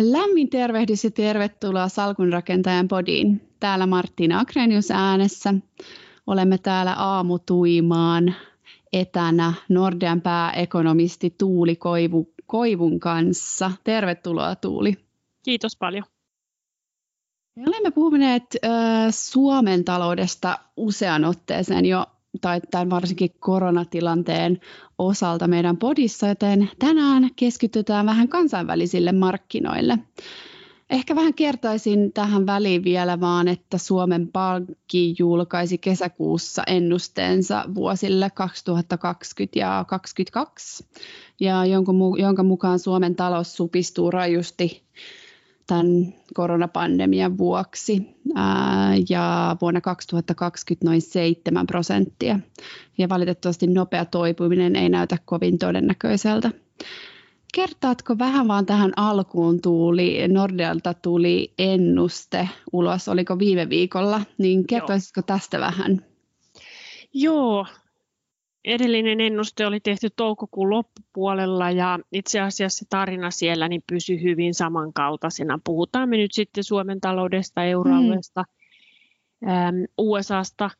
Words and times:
Lämmin 0.00 0.50
tervehdys 0.50 1.04
ja 1.04 1.10
tervetuloa 1.10 1.88
Salkunrakentajan 1.88 2.88
podiin. 2.88 3.40
Täällä 3.60 3.86
Martina 3.86 4.40
Akrenius 4.40 4.90
äänessä. 4.90 5.54
Olemme 6.26 6.58
täällä 6.58 6.94
aamutuimaan 6.94 8.34
etänä 8.92 9.52
Nordean 9.68 10.20
pääekonomisti 10.20 11.34
Tuuli 11.38 11.76
Koivu, 11.76 12.32
Koivun 12.46 13.00
kanssa. 13.00 13.72
Tervetuloa 13.84 14.56
Tuuli. 14.56 14.94
Kiitos 15.44 15.76
paljon. 15.76 16.04
Me 17.56 17.64
olemme 17.66 17.90
puhuneet 17.90 18.44
äh, 18.64 18.70
Suomen 19.10 19.84
taloudesta 19.84 20.58
usean 20.76 21.24
otteeseen 21.24 21.84
jo 21.86 22.06
tai 22.40 22.60
tämän 22.70 22.90
varsinkin 22.90 23.30
koronatilanteen 23.40 24.60
osalta 24.98 25.48
meidän 25.48 25.76
podissa, 25.76 26.28
joten 26.28 26.70
tänään 26.78 27.30
keskitytään 27.36 28.06
vähän 28.06 28.28
kansainvälisille 28.28 29.12
markkinoille. 29.12 29.98
Ehkä 30.90 31.16
vähän 31.16 31.34
kertaisin 31.34 32.12
tähän 32.12 32.46
väliin 32.46 32.84
vielä 32.84 33.20
vaan, 33.20 33.48
että 33.48 33.78
Suomen 33.78 34.28
Pankki 34.28 35.14
julkaisi 35.18 35.78
kesäkuussa 35.78 36.62
ennusteensa 36.66 37.64
vuosille 37.74 38.30
2020 38.30 39.58
ja 39.58 39.84
2022, 39.88 40.86
ja 41.40 41.64
jonka 42.18 42.42
mukaan 42.42 42.78
Suomen 42.78 43.16
talous 43.16 43.56
supistuu 43.56 44.10
rajusti 44.10 44.82
tämän 45.70 46.14
koronapandemian 46.34 47.38
vuoksi 47.38 48.16
ja 49.08 49.56
vuonna 49.60 49.80
2020 49.80 50.86
noin 50.86 51.02
7 51.02 51.66
prosenttia. 51.66 52.40
Ja 52.98 53.08
valitettavasti 53.08 53.66
nopea 53.66 54.04
toipuminen 54.04 54.76
ei 54.76 54.88
näytä 54.88 55.16
kovin 55.24 55.58
todennäköiseltä. 55.58 56.50
Kertaatko 57.54 58.18
vähän 58.18 58.48
vaan 58.48 58.66
tähän 58.66 58.92
alkuun 58.96 59.60
tuuli, 59.60 60.28
Nordealta 60.28 60.94
tuli 60.94 61.54
ennuste 61.58 62.48
ulos, 62.72 63.08
oliko 63.08 63.38
viime 63.38 63.68
viikolla, 63.68 64.20
niin 64.38 64.66
kertoisitko 64.66 65.22
tästä 65.22 65.60
vähän? 65.60 66.04
Joo, 67.14 67.66
edellinen 68.64 69.20
ennuste 69.20 69.66
oli 69.66 69.80
tehty 69.80 70.08
toukokuun 70.16 70.70
loppupuolella 70.70 71.70
ja 71.70 71.98
itse 72.12 72.40
asiassa 72.40 72.84
tarina 72.90 73.30
siellä 73.30 73.68
niin 73.68 73.82
pysyi 73.92 74.22
hyvin 74.22 74.54
samankaltaisena. 74.54 75.58
Puhutaan 75.64 76.08
me 76.08 76.16
nyt 76.16 76.32
sitten 76.32 76.64
Suomen 76.64 77.00
taloudesta, 77.00 77.64
euroalueesta, 77.64 78.44
mm. 79.40 79.86
USAsta 79.98 80.70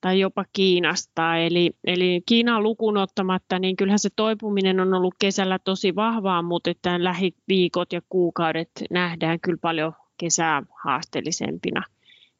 tai 0.00 0.20
jopa 0.20 0.44
Kiinasta. 0.52 1.36
Eli, 1.36 1.70
eli 1.84 2.22
Kiinaa 2.26 2.60
lukuun 2.60 2.96
ottamatta, 2.96 3.58
niin 3.58 3.76
kyllähän 3.76 3.98
se 3.98 4.10
toipuminen 4.16 4.80
on 4.80 4.94
ollut 4.94 5.14
kesällä 5.18 5.58
tosi 5.58 5.94
vahvaa, 5.94 6.42
mutta 6.42 6.70
että 6.70 7.04
lähiviikot 7.04 7.92
ja 7.92 8.00
kuukaudet 8.08 8.70
nähdään 8.90 9.40
kyllä 9.40 9.58
paljon 9.60 9.92
kesää 10.18 10.62
haasteellisempina. 10.84 11.82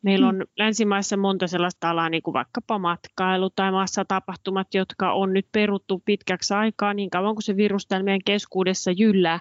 Meillä 0.07 0.33
mm. 0.33 0.39
on 0.39 0.47
länsimaissa 0.59 1.17
monta 1.17 1.47
sellaista 1.47 1.91
alaa, 1.91 2.09
niin 2.09 2.23
kuin 2.23 2.35
vaikkapa 2.35 2.79
matkailu 2.79 3.51
tai 3.51 3.73
massatapahtumat, 3.73 4.75
jotka 4.75 5.13
on 5.13 5.33
nyt 5.33 5.47
peruttu 5.53 6.03
pitkäksi 6.05 6.55
aikaa 6.55 6.95
niin 6.95 7.11
kauan 7.11 7.35
kuin 7.35 7.43
se 7.43 7.57
virus 7.57 7.87
täällä 7.87 8.05
meidän 8.05 8.25
keskuudessa 8.25 8.91
jyllää. 8.91 9.41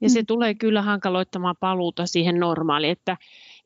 Ja 0.00 0.10
se 0.10 0.20
mm. 0.20 0.26
tulee 0.26 0.54
kyllä 0.54 0.82
hankaloittamaan 0.82 1.56
paluuta 1.60 2.06
siihen 2.06 2.40
normaaliin, 2.40 2.92
että 2.92 3.16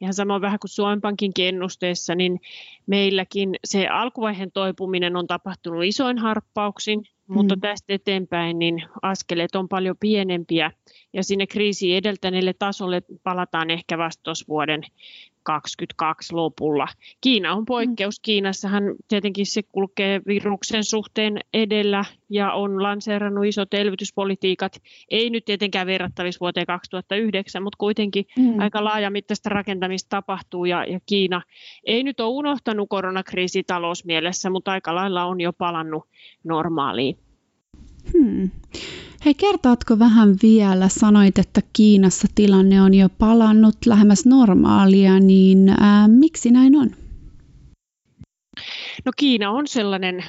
ihan 0.00 0.14
sama 0.14 0.40
vähän 0.40 0.58
kuin 0.58 0.70
Suomen 0.70 1.00
Pankin 1.00 1.32
ennusteessa, 1.38 2.14
niin 2.14 2.40
meilläkin 2.86 3.56
se 3.64 3.88
alkuvaiheen 3.88 4.52
toipuminen 4.52 5.16
on 5.16 5.26
tapahtunut 5.26 5.84
isoin 5.84 6.18
harppauksin, 6.18 7.04
mutta 7.26 7.56
mm. 7.56 7.60
tästä 7.60 7.92
eteenpäin 7.92 8.58
niin 8.58 8.82
askeleet 9.02 9.56
on 9.56 9.68
paljon 9.68 9.96
pienempiä 10.00 10.70
ja 11.12 11.24
sinne 11.24 11.46
kriisiin 11.46 11.96
edeltäneelle 11.96 12.52
tasolle 12.52 13.02
palataan 13.22 13.70
ehkä 13.70 13.98
vasta 13.98 14.32
vuoden 14.48 14.82
2022 15.48 16.34
lopulla. 16.34 16.88
Kiina 17.20 17.52
on 17.52 17.64
poikkeus. 17.64 18.18
Mm. 18.18 18.22
Kiinassahan 18.22 18.82
tietenkin 19.08 19.46
se 19.46 19.62
kulkee 19.62 20.20
viruksen 20.26 20.84
suhteen 20.84 21.40
edellä 21.54 22.04
ja 22.30 22.52
on 22.52 22.82
lanseerannut 22.82 23.44
isot 23.44 23.74
elvytyspolitiikat. 23.74 24.82
Ei 25.10 25.30
nyt 25.30 25.44
tietenkään 25.44 25.86
verrattavissa 25.86 26.40
vuoteen 26.40 26.66
2009, 26.66 27.62
mutta 27.62 27.76
kuitenkin 27.78 28.24
mm. 28.38 28.60
aika 28.60 28.84
laajamittaista 28.84 29.48
rakentamista 29.48 30.08
tapahtuu 30.08 30.64
ja, 30.64 30.84
ja 30.84 31.00
Kiina 31.06 31.42
ei 31.84 32.02
nyt 32.02 32.20
ole 32.20 32.28
unohtanut 32.28 32.88
koronakriisi 32.88 33.62
talousmielessä, 33.62 34.50
mutta 34.50 34.72
aika 34.72 34.94
lailla 34.94 35.24
on 35.24 35.40
jo 35.40 35.52
palannut 35.52 36.04
normaaliin. 36.44 37.27
Hmm. 38.12 38.50
Hei, 39.24 39.34
kertaatko 39.34 39.98
vähän 39.98 40.36
vielä? 40.42 40.88
Sanoit, 40.88 41.38
että 41.38 41.60
Kiinassa 41.72 42.28
tilanne 42.34 42.82
on 42.82 42.94
jo 42.94 43.08
palannut 43.08 43.76
lähemmäs 43.86 44.26
normaalia, 44.26 45.20
niin 45.20 45.68
ää, 45.68 46.08
miksi 46.08 46.50
näin 46.50 46.76
on? 46.76 46.90
No 49.04 49.12
Kiina 49.16 49.50
on 49.50 49.66
sellainen 49.66 50.24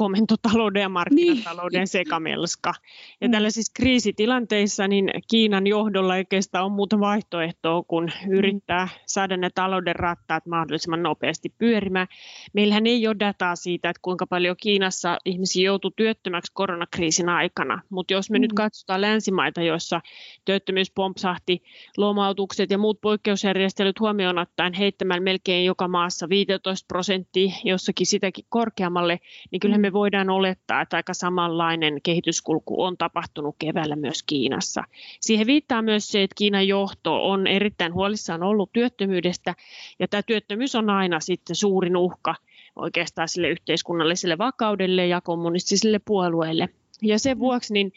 komentotalouden 0.00 0.80
ja 0.80 0.88
markkinatalouden 0.88 1.78
niin. 1.78 1.88
sekamelska. 1.88 2.74
Ja 3.20 3.28
mm. 3.28 3.32
tällaisissa 3.32 3.72
kriisitilanteissa 3.76 4.88
niin 4.88 5.10
Kiinan 5.30 5.66
johdolla 5.66 6.14
oikeastaan 6.14 6.64
ole 6.64 6.72
muuta 6.72 7.00
vaihtoehtoa 7.00 7.82
kuin 7.82 8.12
mm. 8.26 8.32
yrittää 8.32 8.88
saada 9.06 9.36
ne 9.36 9.50
talouden 9.54 9.96
rattaat 9.96 10.46
mahdollisimman 10.46 11.02
nopeasti 11.02 11.54
pyörimään. 11.58 12.06
Meillähän 12.52 12.86
ei 12.86 13.06
ole 13.06 13.16
dataa 13.18 13.56
siitä, 13.56 13.90
että 13.90 14.00
kuinka 14.02 14.26
paljon 14.26 14.56
Kiinassa 14.62 15.18
ihmisiä 15.24 15.64
joutuu 15.64 15.90
työttömäksi 15.90 16.52
koronakriisin 16.54 17.28
aikana, 17.28 17.82
mutta 17.90 18.12
jos 18.12 18.30
me 18.30 18.38
mm. 18.38 18.42
nyt 18.42 18.52
katsotaan 18.52 19.00
länsimaita, 19.00 19.62
joissa 19.62 20.00
työttömyys 20.44 20.92
pompsahti, 20.94 21.62
lomautukset 21.96 22.70
ja 22.70 22.78
muut 22.78 23.00
poikkeusjärjestelyt 23.00 24.00
huomioon 24.00 24.38
ottaen 24.38 24.74
heittämällä 24.74 25.20
melkein 25.20 25.64
joka 25.64 25.88
maassa 25.88 26.28
15 26.28 26.86
prosenttia, 26.88 27.52
jossakin 27.64 28.06
sitäkin 28.06 28.44
korkeammalle, 28.48 29.18
niin 29.50 29.60
kyllä 29.60 29.78
me 29.78 29.89
voidaan 29.92 30.30
olettaa, 30.30 30.80
että 30.80 30.96
aika 30.96 31.14
samanlainen 31.14 32.00
kehityskulku 32.02 32.82
on 32.82 32.96
tapahtunut 32.96 33.56
keväällä 33.58 33.96
myös 33.96 34.22
Kiinassa. 34.22 34.84
Siihen 35.20 35.46
viittaa 35.46 35.82
myös 35.82 36.08
se, 36.08 36.22
että 36.22 36.34
Kiinan 36.34 36.68
johto 36.68 37.28
on 37.30 37.46
erittäin 37.46 37.94
huolissaan 37.94 38.42
ollut 38.42 38.72
työttömyydestä, 38.72 39.54
ja 39.98 40.08
tämä 40.08 40.22
työttömyys 40.22 40.74
on 40.74 40.90
aina 40.90 41.20
sitten 41.20 41.56
suurin 41.56 41.96
uhka 41.96 42.34
oikeastaan 42.76 43.28
sille 43.28 43.48
yhteiskunnalliselle 43.48 44.38
vakaudelle 44.38 45.06
ja 45.06 45.20
kommunistisille 45.20 46.00
puolueille. 46.04 46.68
Ja 47.02 47.18
sen 47.18 47.38
vuoksi 47.38 47.72
niin 47.74 47.92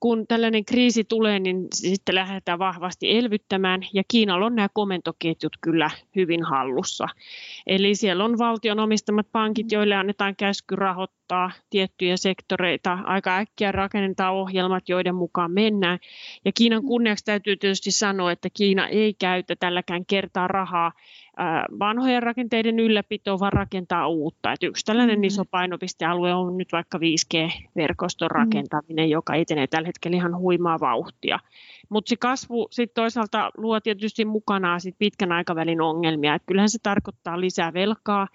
kun 0.00 0.26
tällainen 0.26 0.64
kriisi 0.64 1.04
tulee, 1.04 1.38
niin 1.38 1.66
sitten 1.74 2.14
lähdetään 2.14 2.58
vahvasti 2.58 3.16
elvyttämään 3.16 3.80
ja 3.94 4.02
Kiinalla 4.08 4.46
on 4.46 4.54
nämä 4.54 4.68
komentoketjut 4.72 5.52
kyllä 5.60 5.90
hyvin 6.16 6.42
hallussa. 6.42 7.08
Eli 7.66 7.94
siellä 7.94 8.24
on 8.24 8.38
valtion 8.38 8.78
omistamat 8.78 9.26
pankit, 9.32 9.72
joille 9.72 9.94
annetaan 9.94 10.36
käsky 10.36 10.76
rahoittaa 10.76 11.50
tiettyjä 11.70 12.16
sektoreita. 12.16 12.98
Aika 13.04 13.36
äkkiä 13.36 13.72
rakennetaan 13.72 14.34
ohjelmat, 14.34 14.88
joiden 14.88 15.14
mukaan 15.14 15.52
mennään. 15.52 15.98
Ja 16.44 16.52
Kiinan 16.52 16.82
kunniaksi 16.82 17.24
täytyy 17.24 17.56
tietysti 17.56 17.90
sanoa, 17.90 18.32
että 18.32 18.48
Kiina 18.54 18.88
ei 18.88 19.14
käytä 19.14 19.56
tälläkään 19.60 20.06
kertaa 20.06 20.48
rahaa 20.48 20.92
vanhojen 21.78 22.22
rakenteiden 22.22 22.78
ylläpitoon, 22.78 23.40
vaan 23.40 23.52
rakentaa 23.52 24.08
uutta. 24.08 24.52
Et 24.52 24.62
yksi 24.62 24.84
tällainen 24.84 25.18
mm. 25.18 25.24
iso 25.24 25.44
painopistealue 25.44 26.34
on 26.34 26.56
nyt 26.56 26.72
vaikka 26.72 26.98
5G-verkoston 26.98 28.28
mm. 28.28 28.34
rakentaminen, 28.34 29.10
joka 29.10 29.34
etenee 29.34 29.66
tällä 29.66 29.86
hetkellä 29.86 30.16
ihan 30.16 30.38
huimaa 30.38 30.80
vauhtia. 30.80 31.38
Mutta 31.88 32.08
se 32.08 32.16
kasvu 32.16 32.68
sit 32.70 32.94
toisaalta 32.94 33.50
luo 33.56 33.80
tietysti 33.80 34.24
mukanaan 34.24 34.80
sit 34.80 34.94
pitkän 34.98 35.32
aikavälin 35.32 35.80
ongelmia. 35.80 36.34
Et 36.34 36.42
kyllähän 36.46 36.70
se 36.70 36.78
tarkoittaa 36.82 37.40
lisää 37.40 37.72
velkaa, 37.72 38.28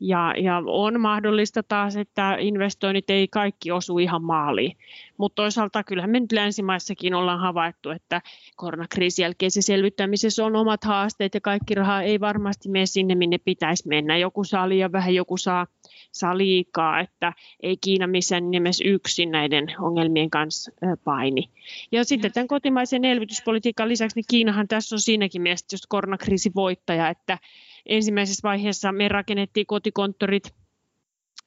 ja, 0.00 0.34
ja 0.36 0.62
on 0.66 1.00
mahdollista 1.00 1.62
taas, 1.62 1.96
että 1.96 2.36
investoinnit 2.40 3.10
ei 3.10 3.28
kaikki 3.28 3.70
osu 3.70 3.98
ihan 3.98 4.22
maaliin. 4.22 4.76
Mutta 5.16 5.34
toisaalta 5.34 5.84
kyllähän 5.84 6.10
me 6.10 6.20
nyt 6.20 6.32
länsimaissakin 6.32 7.14
ollaan 7.14 7.40
havaittu, 7.40 7.90
että 7.90 8.22
koronakriisin 8.56 9.22
jälkeisessä 9.22 9.66
selvittämisessä 9.66 10.44
on 10.44 10.56
omat 10.56 10.84
haasteet 10.84 11.34
ja 11.34 11.40
kaikki 11.40 11.74
raha 11.74 12.02
ei 12.02 12.20
varmasti 12.20 12.68
mene 12.68 12.86
sinne, 12.86 13.14
minne 13.14 13.38
pitäisi 13.38 13.88
mennä. 13.88 14.16
Joku 14.16 14.44
saa 14.44 14.68
liian 14.68 14.92
vähän, 14.92 15.14
joku 15.14 15.36
saa, 15.36 15.66
saa 16.12 16.38
liikaa, 16.38 17.00
että 17.00 17.32
ei 17.62 17.76
Kiina 17.76 18.06
missään 18.06 18.50
nimessä 18.50 18.84
yksin 18.86 19.30
näiden 19.30 19.66
ongelmien 19.80 20.30
kanssa 20.30 20.72
paini. 21.04 21.50
Ja 21.92 22.04
sitten 22.04 22.32
tämän 22.32 22.48
kotimaisen 22.48 23.04
elvytyspolitiikan 23.04 23.88
lisäksi, 23.88 24.16
niin 24.16 24.24
Kiinahan 24.30 24.68
tässä 24.68 24.94
on 24.94 25.00
siinäkin 25.00 25.42
mielessä 25.42 25.74
just 25.74 25.84
koronakriisin 25.88 26.52
voittaja, 26.54 27.08
että 27.08 27.38
ensimmäisessä 27.88 28.48
vaiheessa 28.48 28.92
me 28.92 29.08
rakennettiin 29.08 29.66
kotikonttorit 29.66 30.54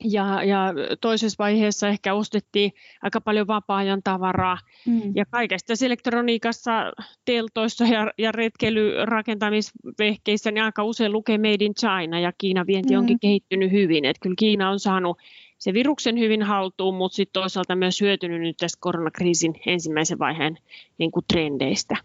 ja, 0.04 0.44
ja 0.44 0.74
toisessa 1.02 1.36
vaiheessa 1.40 1.88
ehkä 1.88 2.14
ostettiin 2.14 2.72
aika 3.02 3.22
paljon 3.22 3.48
vapaa-ajan 3.48 4.04
tavaraa. 4.04 4.58
Mm. 4.86 5.02
Ja 5.16 5.26
kaikesta 5.26 5.74
elektroniikassa, 5.86 6.92
teltoissa 7.26 7.86
ja, 7.86 8.12
ja 8.18 8.32
retkeilyrakentamisvehkeissä 8.32 10.52
niin 10.52 10.64
aika 10.64 10.84
usein 10.84 11.12
lukee 11.12 11.38
Made 11.38 11.66
in 11.66 11.76
China 11.76 12.20
ja 12.20 12.32
Kiinan 12.38 12.68
vienti 12.68 12.94
mm. 12.94 13.00
onkin 13.00 13.20
kehittynyt 13.20 13.72
hyvin. 13.72 14.06
Et 14.06 14.18
kyllä 14.22 14.36
Kiina 14.40 14.70
on 14.70 14.80
saanut 14.80 15.18
se 15.58 15.74
viruksen 15.74 16.20
hyvin 16.20 16.44
haltuun, 16.44 16.96
mutta 16.96 17.16
sitten 17.16 17.42
toisaalta 17.42 17.76
myös 17.76 18.02
hyötynyt 18.02 18.42
nyt 18.42 18.58
tästä 18.58 18.78
koronakriisin 18.82 19.54
ensimmäisen 19.66 20.20
vaiheen 20.20 20.58
niin 20.98 21.12
kuin 21.12 21.26
trendeistä. 21.34 21.98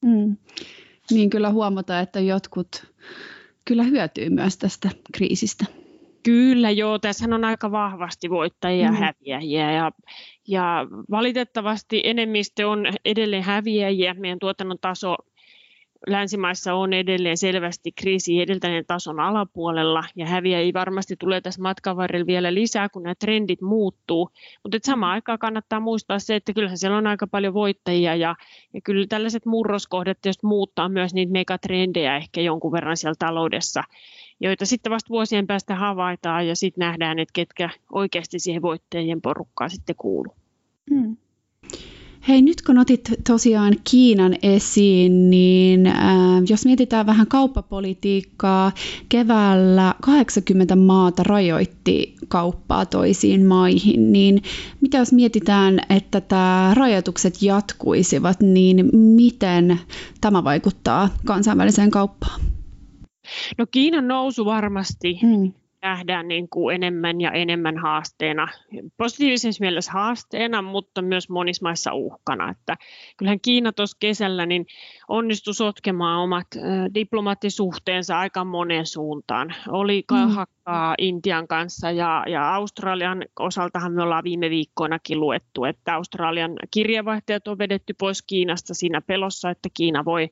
Mm. 0.00 0.36
Niin 1.10 1.30
kyllä 1.30 1.50
huomataan, 1.50 2.02
että 2.02 2.20
jotkut 2.20 2.92
kyllä 3.64 3.82
hyötyy 3.82 4.30
myös 4.30 4.58
tästä 4.58 4.90
kriisistä. 5.12 5.64
Kyllä 6.22 6.70
joo, 6.70 6.98
tässä 6.98 7.24
on 7.32 7.44
aika 7.44 7.70
vahvasti 7.70 8.30
voittajia 8.30 8.84
ja 8.84 8.92
mm. 8.92 8.96
häviäjiä 8.96 9.72
ja, 9.72 9.92
ja 10.48 10.86
valitettavasti 11.10 12.00
enemmistö 12.04 12.68
on 12.68 12.86
edelleen 13.04 13.42
häviäjiä. 13.42 14.14
Meidän 14.14 14.38
tuotannon 14.38 14.78
taso 14.80 15.16
länsimaissa 16.06 16.74
on 16.74 16.92
edelleen 16.92 17.36
selvästi 17.36 17.92
kriisi 17.92 18.40
edeltäneen 18.40 18.84
tason 18.86 19.20
alapuolella 19.20 20.04
ja 20.16 20.26
häviäjiä 20.26 20.72
varmasti 20.72 21.16
tulee 21.18 21.40
tässä 21.40 21.62
matkan 21.62 21.96
varrella 21.96 22.26
vielä 22.26 22.54
lisää, 22.54 22.88
kun 22.88 23.02
nämä 23.02 23.14
trendit 23.14 23.60
muuttuu. 23.60 24.30
Mutta 24.62 24.78
samaan 24.82 25.12
aikaan 25.12 25.38
kannattaa 25.38 25.80
muistaa 25.80 26.18
se, 26.18 26.36
että 26.36 26.52
kyllähän 26.52 26.78
siellä 26.78 26.96
on 26.96 27.06
aika 27.06 27.26
paljon 27.26 27.54
voittajia 27.54 28.14
ja, 28.14 28.36
ja 28.74 28.80
kyllä 28.80 29.06
tällaiset 29.08 29.46
murroskohdat 29.46 30.18
tietysti 30.22 30.46
muuttaa 30.46 30.88
myös 30.88 31.14
niitä 31.14 31.32
megatrendejä 31.32 32.16
ehkä 32.16 32.40
jonkun 32.40 32.72
verran 32.72 32.96
siellä 32.96 33.16
taloudessa 33.18 33.82
joita 34.42 34.66
sitten 34.66 34.92
vasta 34.92 35.08
vuosien 35.08 35.46
päästä 35.46 35.74
havaitaan 35.74 36.48
ja 36.48 36.56
sitten 36.56 36.80
nähdään, 36.86 37.18
että 37.18 37.32
ketkä 37.32 37.70
oikeasti 37.92 38.38
siihen 38.38 38.62
voittajien 38.62 39.22
porukkaan 39.22 39.70
sitten 39.70 39.96
kuuluu. 39.96 40.34
Hmm. 40.90 41.16
Hei, 42.28 42.42
nyt 42.42 42.62
kun 42.62 42.78
otit 42.78 43.10
tosiaan 43.26 43.76
Kiinan 43.90 44.36
esiin, 44.42 45.30
niin 45.30 45.86
äh, 45.86 45.96
jos 46.48 46.64
mietitään 46.64 47.06
vähän 47.06 47.26
kauppapolitiikkaa, 47.26 48.72
keväällä 49.08 49.94
80 50.00 50.76
maata 50.76 51.22
rajoitti 51.22 52.14
kauppaa 52.28 52.86
toisiin 52.86 53.46
maihin, 53.46 54.12
niin 54.12 54.42
mitä 54.80 54.98
jos 54.98 55.12
mietitään, 55.12 55.80
että 55.88 56.20
tämä 56.20 56.72
rajoitukset 56.74 57.42
jatkuisivat, 57.42 58.40
niin 58.40 58.90
miten 58.92 59.80
tämä 60.20 60.44
vaikuttaa 60.44 61.08
kansainväliseen 61.24 61.90
kauppaan? 61.90 62.40
No 63.58 63.66
Kiinan 63.70 64.08
nousu 64.08 64.44
varmasti 64.44 65.18
mm. 65.22 65.52
Nähdään 65.82 66.28
niin 66.28 66.48
kuin 66.48 66.74
enemmän 66.74 67.20
ja 67.20 67.30
enemmän 67.30 67.78
haasteena, 67.78 68.48
positiivisessa 68.96 69.60
mielessä 69.60 69.92
haasteena, 69.92 70.62
mutta 70.62 71.02
myös 71.02 71.28
monissa 71.28 71.64
maissa 71.64 71.94
uhkana. 71.94 72.50
Että 72.50 72.76
kyllähän 73.16 73.40
Kiina 73.40 73.72
tuossa 73.72 73.96
kesällä 74.00 74.46
niin 74.46 74.66
onnistui 75.08 75.54
sotkemaan 75.54 76.20
omat 76.20 76.46
diplomaattisuhteensa 76.94 78.18
aika 78.18 78.44
moneen 78.44 78.86
suuntaan. 78.86 79.54
Oli 79.68 80.02
kahakkaa 80.06 80.90
mm. 80.90 80.94
Intian 80.98 81.48
kanssa 81.48 81.90
ja, 81.90 82.24
ja 82.28 82.54
Australian 82.54 83.24
osaltahan 83.38 83.92
me 83.92 84.02
ollaan 84.02 84.24
viime 84.24 84.50
viikkoinakin 84.50 85.20
luettu, 85.20 85.64
että 85.64 85.94
Australian 85.94 86.56
kirjeenvaihtajat 86.70 87.48
on 87.48 87.58
vedetty 87.58 87.94
pois 87.98 88.22
Kiinasta 88.22 88.74
siinä 88.74 89.00
pelossa, 89.00 89.50
että 89.50 89.68
Kiina 89.74 90.04
voi 90.04 90.30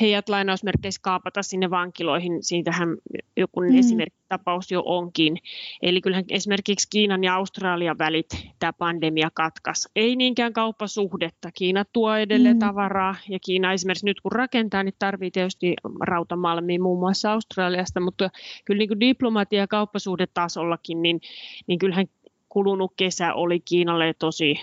heidät 0.00 0.28
lainausmerkeissä 0.28 1.00
kaapata 1.02 1.42
sinne 1.42 1.70
vankiloihin. 1.70 2.42
Siitähän 2.42 2.88
joku 3.36 3.60
mm. 3.60 3.78
esimerkkitapaus 3.78 4.70
jo 4.70 4.82
onkin. 4.86 5.38
Eli 5.82 6.00
kyllähän 6.00 6.24
esimerkiksi 6.30 6.88
Kiinan 6.90 7.24
ja 7.24 7.34
Australian 7.34 7.98
välit 7.98 8.28
tämä 8.58 8.72
pandemia 8.72 9.30
katkas. 9.34 9.88
Ei 9.96 10.16
niinkään 10.16 10.52
kauppasuhdetta. 10.52 11.50
Kiina 11.54 11.84
tuo 11.92 12.14
edelleen 12.14 12.56
mm. 12.56 12.60
tavaraa 12.60 13.14
ja 13.28 13.38
Kiina 13.38 13.72
esimerkiksi 13.72 14.06
nyt 14.06 14.20
kun 14.20 14.32
rakentaa, 14.32 14.82
niin 14.82 14.94
tarvitsee 14.98 15.32
tietysti 15.32 15.74
rautamalmia 16.00 16.82
muun 16.82 16.98
muassa 16.98 17.32
Australiasta, 17.32 18.00
mutta 18.00 18.30
kyllä 18.64 18.78
niin 18.78 18.88
kuin 18.88 19.00
diplomatia- 19.00 19.58
ja 19.58 19.68
kauppasuhdetasollakin, 19.68 21.02
niin, 21.02 21.20
niin 21.66 21.78
kyllähän 21.78 22.06
kulunut 22.48 22.92
kesä 22.96 23.34
oli 23.34 23.60
Kiinalle 23.60 24.14
tosi 24.18 24.60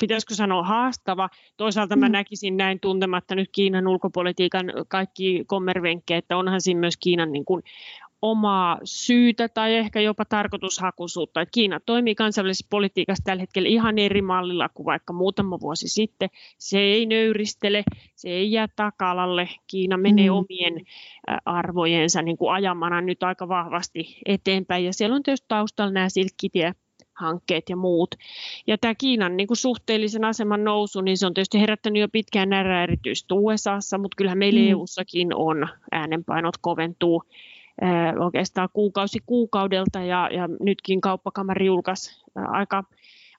pitäisikö 0.00 0.34
sanoa 0.34 0.62
haastava. 0.62 1.28
Toisaalta 1.56 1.96
mä 1.96 2.08
mm. 2.08 2.12
näkisin 2.12 2.56
näin 2.56 2.80
tuntematta 2.80 3.34
nyt 3.34 3.48
Kiinan 3.52 3.88
ulkopolitiikan 3.88 4.72
kaikki 4.88 5.44
kommervenkkejä, 5.46 6.18
että 6.18 6.36
onhan 6.36 6.60
siinä 6.60 6.80
myös 6.80 6.96
Kiinan 6.96 7.32
niin 7.32 7.44
kuin 7.44 7.62
omaa 8.22 8.78
syytä 8.84 9.48
tai 9.48 9.74
ehkä 9.74 10.00
jopa 10.00 10.24
tarkoitushakuisuutta. 10.24 11.40
Että 11.40 11.52
Kiina 11.52 11.80
toimii 11.86 12.14
kansainvälisessä 12.14 12.66
politiikassa 12.70 13.24
tällä 13.24 13.40
hetkellä 13.40 13.68
ihan 13.68 13.98
eri 13.98 14.22
mallilla 14.22 14.68
kuin 14.68 14.86
vaikka 14.86 15.12
muutama 15.12 15.60
vuosi 15.60 15.88
sitten. 15.88 16.28
Se 16.58 16.78
ei 16.78 17.06
nöyristele, 17.06 17.84
se 18.16 18.28
ei 18.28 18.52
jää 18.52 18.68
takalalle. 18.76 19.48
Kiina 19.66 19.96
menee 19.96 20.30
mm. 20.30 20.36
omien 20.36 20.84
arvojensa 21.44 22.22
niin 22.22 22.36
kuin 22.36 22.52
ajamana 22.52 23.00
nyt 23.00 23.22
aika 23.22 23.48
vahvasti 23.48 24.18
eteenpäin. 24.26 24.84
Ja 24.84 24.92
siellä 24.92 25.16
on 25.16 25.22
tietysti 25.22 25.48
taustalla 25.48 25.92
nämä 25.92 26.08
silkkitie 26.08 26.72
hankkeet 27.14 27.68
ja 27.68 27.76
muut. 27.76 28.14
Ja 28.66 28.78
tämä 28.78 28.94
Kiinan 28.94 29.36
niin 29.36 29.46
kuin 29.46 29.56
suhteellisen 29.56 30.24
aseman 30.24 30.64
nousu, 30.64 31.00
niin 31.00 31.18
se 31.18 31.26
on 31.26 31.34
tietysti 31.34 31.60
herättänyt 31.60 32.00
jo 32.00 32.08
pitkään 32.08 32.48
närää 32.48 32.82
erityisesti 32.82 33.34
USAssa, 33.34 33.98
mutta 33.98 34.16
kyllähän 34.16 34.38
meillä 34.38 34.60
mm. 34.60 34.68
EUssakin 34.70 35.34
on 35.34 35.68
äänenpainot 35.92 36.54
koventuu 36.60 37.22
äh, 37.82 38.14
oikeastaan 38.24 38.68
kuukausi 38.72 39.18
kuukaudelta 39.26 40.00
ja, 40.00 40.28
ja 40.32 40.48
nytkin 40.60 41.00
kauppakamari 41.00 41.66
julkaisi 41.66 42.24
äh, 42.38 42.44
aika 42.52 42.84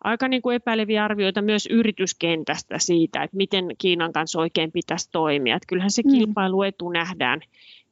aika 0.04 0.28
niin 0.28 0.42
kuin 0.42 0.56
epäileviä 0.56 1.06
arvioita 1.06 1.42
myös 1.42 1.68
yrityskentästä 1.72 2.80
siitä, 2.80 3.24
että 3.24 3.38
miten 3.38 3.66
Kiinan 3.78 4.14
kanssa 4.14 4.40
oikein 4.40 4.72
pitäisi 4.72 5.12
toimia. 5.12 5.56
Että 5.56 5.68
kyllähän 5.68 5.92
se 5.92 6.02
mm. 6.06 6.12
kilpailuetu 6.12 6.90
nähdään 6.90 7.42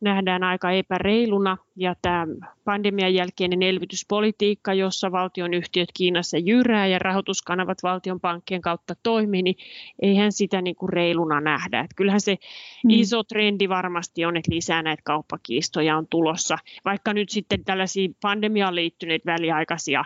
nähdään 0.02 0.44
aika 0.44 0.72
epäreiluna 0.72 1.58
ja 1.76 1.96
tämä 2.02 2.28
pandemian 2.64 3.14
jälkeinen 3.14 3.64
elvytyspolitiikka, 3.64 4.74
jossa 4.74 5.12
valtion 5.12 5.54
yhtiöt 5.54 5.90
Kiinassa 5.94 6.38
jyrää 6.38 6.88
ja 6.88 7.00
rahoituskanavat 7.00 7.84
valtion 7.84 8.20
pankkien 8.20 8.62
kautta 8.62 8.96
toimii, 9.04 9.42
niin 9.42 9.56
eihän 10.02 10.32
sitä 10.32 10.62
niin 10.62 10.76
kuin 10.76 10.90
reiluna 10.90 11.42
nähdä. 11.42 11.80
Että 11.80 11.96
kyllähän 11.96 12.22
se 12.22 12.38
mm. 12.84 12.90
iso 12.90 13.24
trendi 13.24 13.70
varmasti 13.70 14.26
on, 14.26 14.38
että 14.38 14.56
lisää 14.56 14.84
näitä 14.84 15.02
kauppakiistoja 15.06 15.98
on 15.98 16.08
tulossa, 16.10 16.58
vaikka 16.86 17.14
nyt 17.14 17.30
sitten 17.30 17.64
tällaisia 17.64 18.10
pandemiaan 18.22 18.76
liittyneitä 18.76 19.32
väliaikaisia 19.32 20.06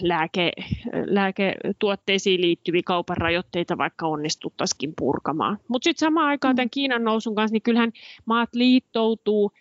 lääke, 0.00 0.52
lääketuotteisiin 1.06 2.40
liittyviä 2.40 2.82
kaupan 2.84 3.16
rajoitteita 3.16 3.78
vaikka 3.78 4.06
onnistuttaisikin 4.06 4.92
purkamaan. 4.98 5.58
Mutta 5.68 5.84
sitten 5.84 6.06
samaan 6.06 6.26
aikaan 6.26 6.56
tämän 6.56 6.70
Kiinan 6.70 7.04
nousun 7.04 7.34
kanssa, 7.34 7.52
niin 7.52 7.62
kyllähän 7.62 7.92
maat 8.26 8.54
liittoutuu 8.54 9.52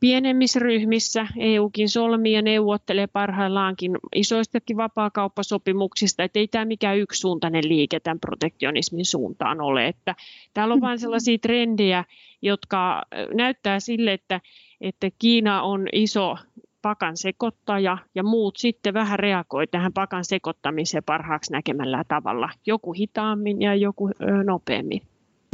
pienemmissä 0.00 0.60
ryhmissä. 0.60 1.26
EUkin 1.38 1.88
solmii 1.88 2.32
ja 2.32 2.42
neuvottelee 2.42 3.06
parhaillaankin 3.06 3.92
isoistakin 4.14 4.76
vapaakauppasopimuksista, 4.76 6.24
että 6.24 6.38
ei 6.38 6.48
tämä 6.48 6.64
mikään 6.64 6.98
yksisuuntainen 6.98 7.68
liike 7.68 8.00
tämän 8.00 8.20
protektionismin 8.20 9.04
suuntaan 9.04 9.60
ole. 9.60 9.86
Että 9.86 10.14
täällä 10.54 10.74
on 10.74 10.80
vain 10.80 10.98
sellaisia 10.98 11.38
trendejä, 11.38 12.04
jotka 12.42 13.02
näyttää 13.34 13.80
sille, 13.80 14.12
että, 14.12 14.40
että 14.80 15.10
Kiina 15.18 15.62
on 15.62 15.86
iso 15.92 16.36
pakan 16.82 17.16
sekoittaja 17.16 17.98
ja 18.14 18.22
muut 18.22 18.56
sitten 18.56 18.94
vähän 18.94 19.18
reagoi 19.18 19.66
tähän 19.66 19.92
pakan 19.92 20.24
sekoittamiseen 20.24 21.04
parhaaksi 21.04 21.52
näkemällä 21.52 22.04
tavalla. 22.08 22.50
Joku 22.66 22.92
hitaammin 22.92 23.62
ja 23.62 23.74
joku 23.74 24.10
nopeammin. 24.44 25.02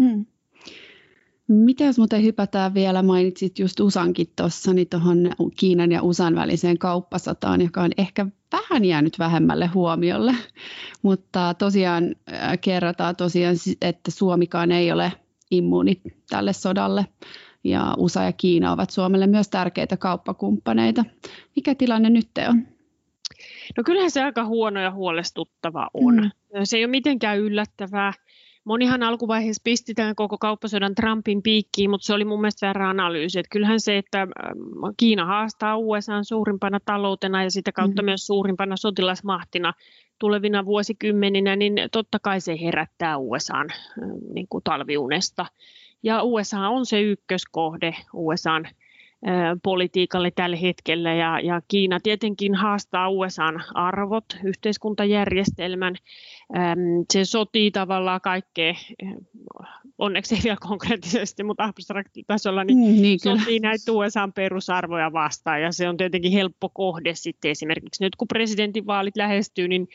Hmm. 0.03 0.27
Mitä 1.49 1.85
jos 1.85 1.99
muuten 1.99 2.23
hypätään 2.23 2.75
vielä, 2.75 3.03
mainitsit 3.03 3.59
just 3.59 3.81
USAnkin 3.81 4.27
tuossa, 4.37 4.73
niin 4.73 4.89
tuohon 4.89 5.31
Kiinan 5.57 5.93
ja 5.93 6.03
USAn 6.03 6.35
väliseen 6.35 6.79
kauppasotaan, 6.79 7.61
joka 7.61 7.83
on 7.83 7.91
ehkä 7.99 8.27
vähän 8.53 8.85
jäänyt 8.85 9.19
vähemmälle 9.19 9.67
huomiolle, 9.67 10.35
mutta 11.03 11.55
tosiaan 11.55 12.17
kerrotaan 12.61 13.17
tosiaan, 13.17 13.57
että 13.81 14.11
Suomikaan 14.11 14.73
ei 14.73 14.93
ole 14.93 15.13
immuuni 15.51 16.01
tälle 16.31 16.53
sodalle 16.53 17.07
ja 17.67 17.95
USA 17.99 18.23
ja 18.23 18.33
Kiina 18.33 18.73
ovat 18.73 18.91
Suomelle 18.91 19.27
myös 19.27 19.49
tärkeitä 19.49 19.97
kauppakumppaneita. 19.97 21.05
Mikä 21.57 21.75
tilanne 21.75 22.11
nyt 22.11 22.29
on? 22.49 22.67
No 23.77 23.83
kyllähän 23.85 24.11
se 24.11 24.23
aika 24.23 24.45
huono 24.45 24.81
ja 24.81 24.91
huolestuttava 24.91 25.89
on. 25.95 26.15
Mm. 26.15 26.31
Se 26.65 26.77
ei 26.77 26.85
ole 26.85 26.91
mitenkään 26.91 27.39
yllättävää. 27.39 28.13
Monihan 28.65 29.03
alkuvaiheessa 29.03 29.61
pisti 29.65 29.95
tämän 29.95 30.15
koko 30.15 30.39
kauppasodan 30.39 30.95
Trumpin 30.95 31.43
piikkiin, 31.43 31.91
mutta 31.91 32.07
se 32.07 32.15
oli 32.15 32.25
mun 32.25 32.41
mielestä 32.41 32.67
väärä 32.67 32.89
analyysi. 32.91 33.39
Että 33.39 33.51
kyllähän 33.53 33.81
se, 33.81 33.99
että 33.99 34.21
ähm, 34.21 34.29
Kiina 34.97 35.27
haastaa 35.27 35.77
USA 35.77 36.23
suurimpana 36.23 36.81
taloutena 36.85 37.43
ja 37.43 37.51
sitä 37.51 37.73
kautta 37.73 38.03
mm. 38.03 38.07
myös 38.07 38.27
suurimpana 38.27 38.77
sotilasmahtina 38.77 39.73
tulevina 40.19 40.65
vuosikymmeninä, 40.65 41.57
niin 41.57 41.75
totta 41.93 42.19
kai 42.19 42.41
se 42.41 42.61
herättää 42.61 43.19
USAn 43.19 43.71
ähm, 43.71 44.11
niin 44.35 44.47
kuin 44.51 44.65
talviunesta. 44.65 45.47
Ja 46.03 46.23
USA 46.23 46.69
on 46.69 46.87
se 46.87 47.01
ykköskohde 47.01 47.95
USAn 48.13 48.69
politiikalle 49.63 50.31
tällä 50.31 50.57
hetkellä. 50.57 51.15
Ja, 51.15 51.41
ja 51.41 51.61
Kiina 51.69 52.01
tietenkin 52.01 52.55
haastaa 52.55 53.09
USAn 53.09 53.65
arvot, 53.75 54.25
yhteiskuntajärjestelmän. 54.45 55.95
Se 57.13 57.25
sotii 57.25 57.71
tavallaan 57.71 58.21
kaikkea, 58.21 58.75
onneksi 59.99 60.35
ei 60.35 60.41
vielä 60.45 60.57
konkreettisesti, 60.61 61.43
mutta 61.43 61.65
abstraktitasolla, 61.65 62.65
niin, 62.65 62.79
mm, 62.79 63.03
niin 63.03 63.21
sotii 63.21 63.61
näitä 63.61 63.93
USAn 63.93 64.33
perusarvoja 64.33 65.13
vastaan. 65.13 65.63
Ja 65.63 65.73
se 65.73 65.89
on 65.89 65.97
tietenkin 65.97 66.33
helppo 66.33 66.69
kohde 66.69 67.15
sitten. 67.15 67.51
Esimerkiksi 67.51 68.05
nyt 68.05 68.17
kun 68.17 68.29
presidentinvaalit 68.29 69.17
lähestyy, 69.17 69.69
niin 69.69 69.89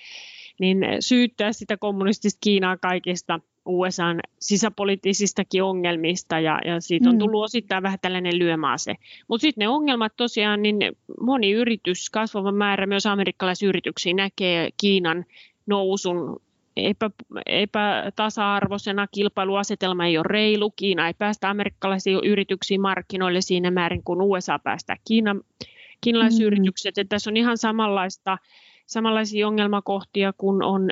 niin 0.59 0.85
syyttää 0.99 1.53
sitä 1.53 1.77
kommunistista 1.77 2.37
Kiinaa 2.43 2.77
kaikista 2.77 3.39
USAn 3.65 4.19
sisäpoliittisistakin 4.39 5.63
ongelmista 5.63 6.39
ja, 6.39 6.59
ja 6.65 6.81
siitä 6.81 7.09
on 7.09 7.15
mm. 7.15 7.19
tullut 7.19 7.43
osittain 7.43 7.83
vähän 7.83 7.99
tällainen 8.01 8.39
lyömaase. 8.39 8.95
Mutta 9.27 9.41
sitten 9.41 9.61
ne 9.61 9.67
ongelmat 9.67 10.13
tosiaan, 10.17 10.61
niin 10.61 10.77
moni 11.21 11.51
yritys, 11.51 12.09
kasvava 12.09 12.51
määrä 12.51 12.85
myös 12.85 13.05
amerikkalaisyrityksiä 13.05 14.13
näkee 14.13 14.69
Kiinan 14.81 15.25
nousun 15.65 16.41
epä, 16.77 17.09
epätasa-arvoisena, 17.45 19.07
kilpailuasetelma 19.07 20.05
ei 20.05 20.17
ole 20.17 20.25
reilu, 20.27 20.71
Kiina 20.75 21.07
ei 21.07 21.13
päästä 21.13 21.49
amerikkalaisiin 21.49 22.19
yrityksiin 22.25 22.81
markkinoille 22.81 23.41
siinä 23.41 23.71
määrin 23.71 24.03
kuin 24.03 24.21
USA 24.21 24.59
päästää 24.59 24.95
Kiina, 25.07 25.35
kiinalaisyritykset. 26.01 26.95
Mm. 26.97 27.07
tässä 27.07 27.29
on 27.29 27.37
ihan 27.37 27.57
samanlaista 27.57 28.37
samanlaisia 28.91 29.47
ongelmakohtia 29.47 30.33
kuin 30.37 30.63
on 30.63 30.89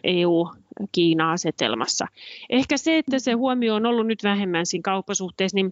EU-Kiina-asetelmassa. 0.79 2.05
Ehkä 2.49 2.77
se, 2.77 2.97
että 2.97 3.19
se 3.19 3.31
huomio 3.31 3.75
on 3.75 3.85
ollut 3.85 4.07
nyt 4.07 4.23
vähemmän 4.23 4.65
siinä 4.65 4.81
kauppasuhteessa, 4.83 5.55
niin 5.55 5.71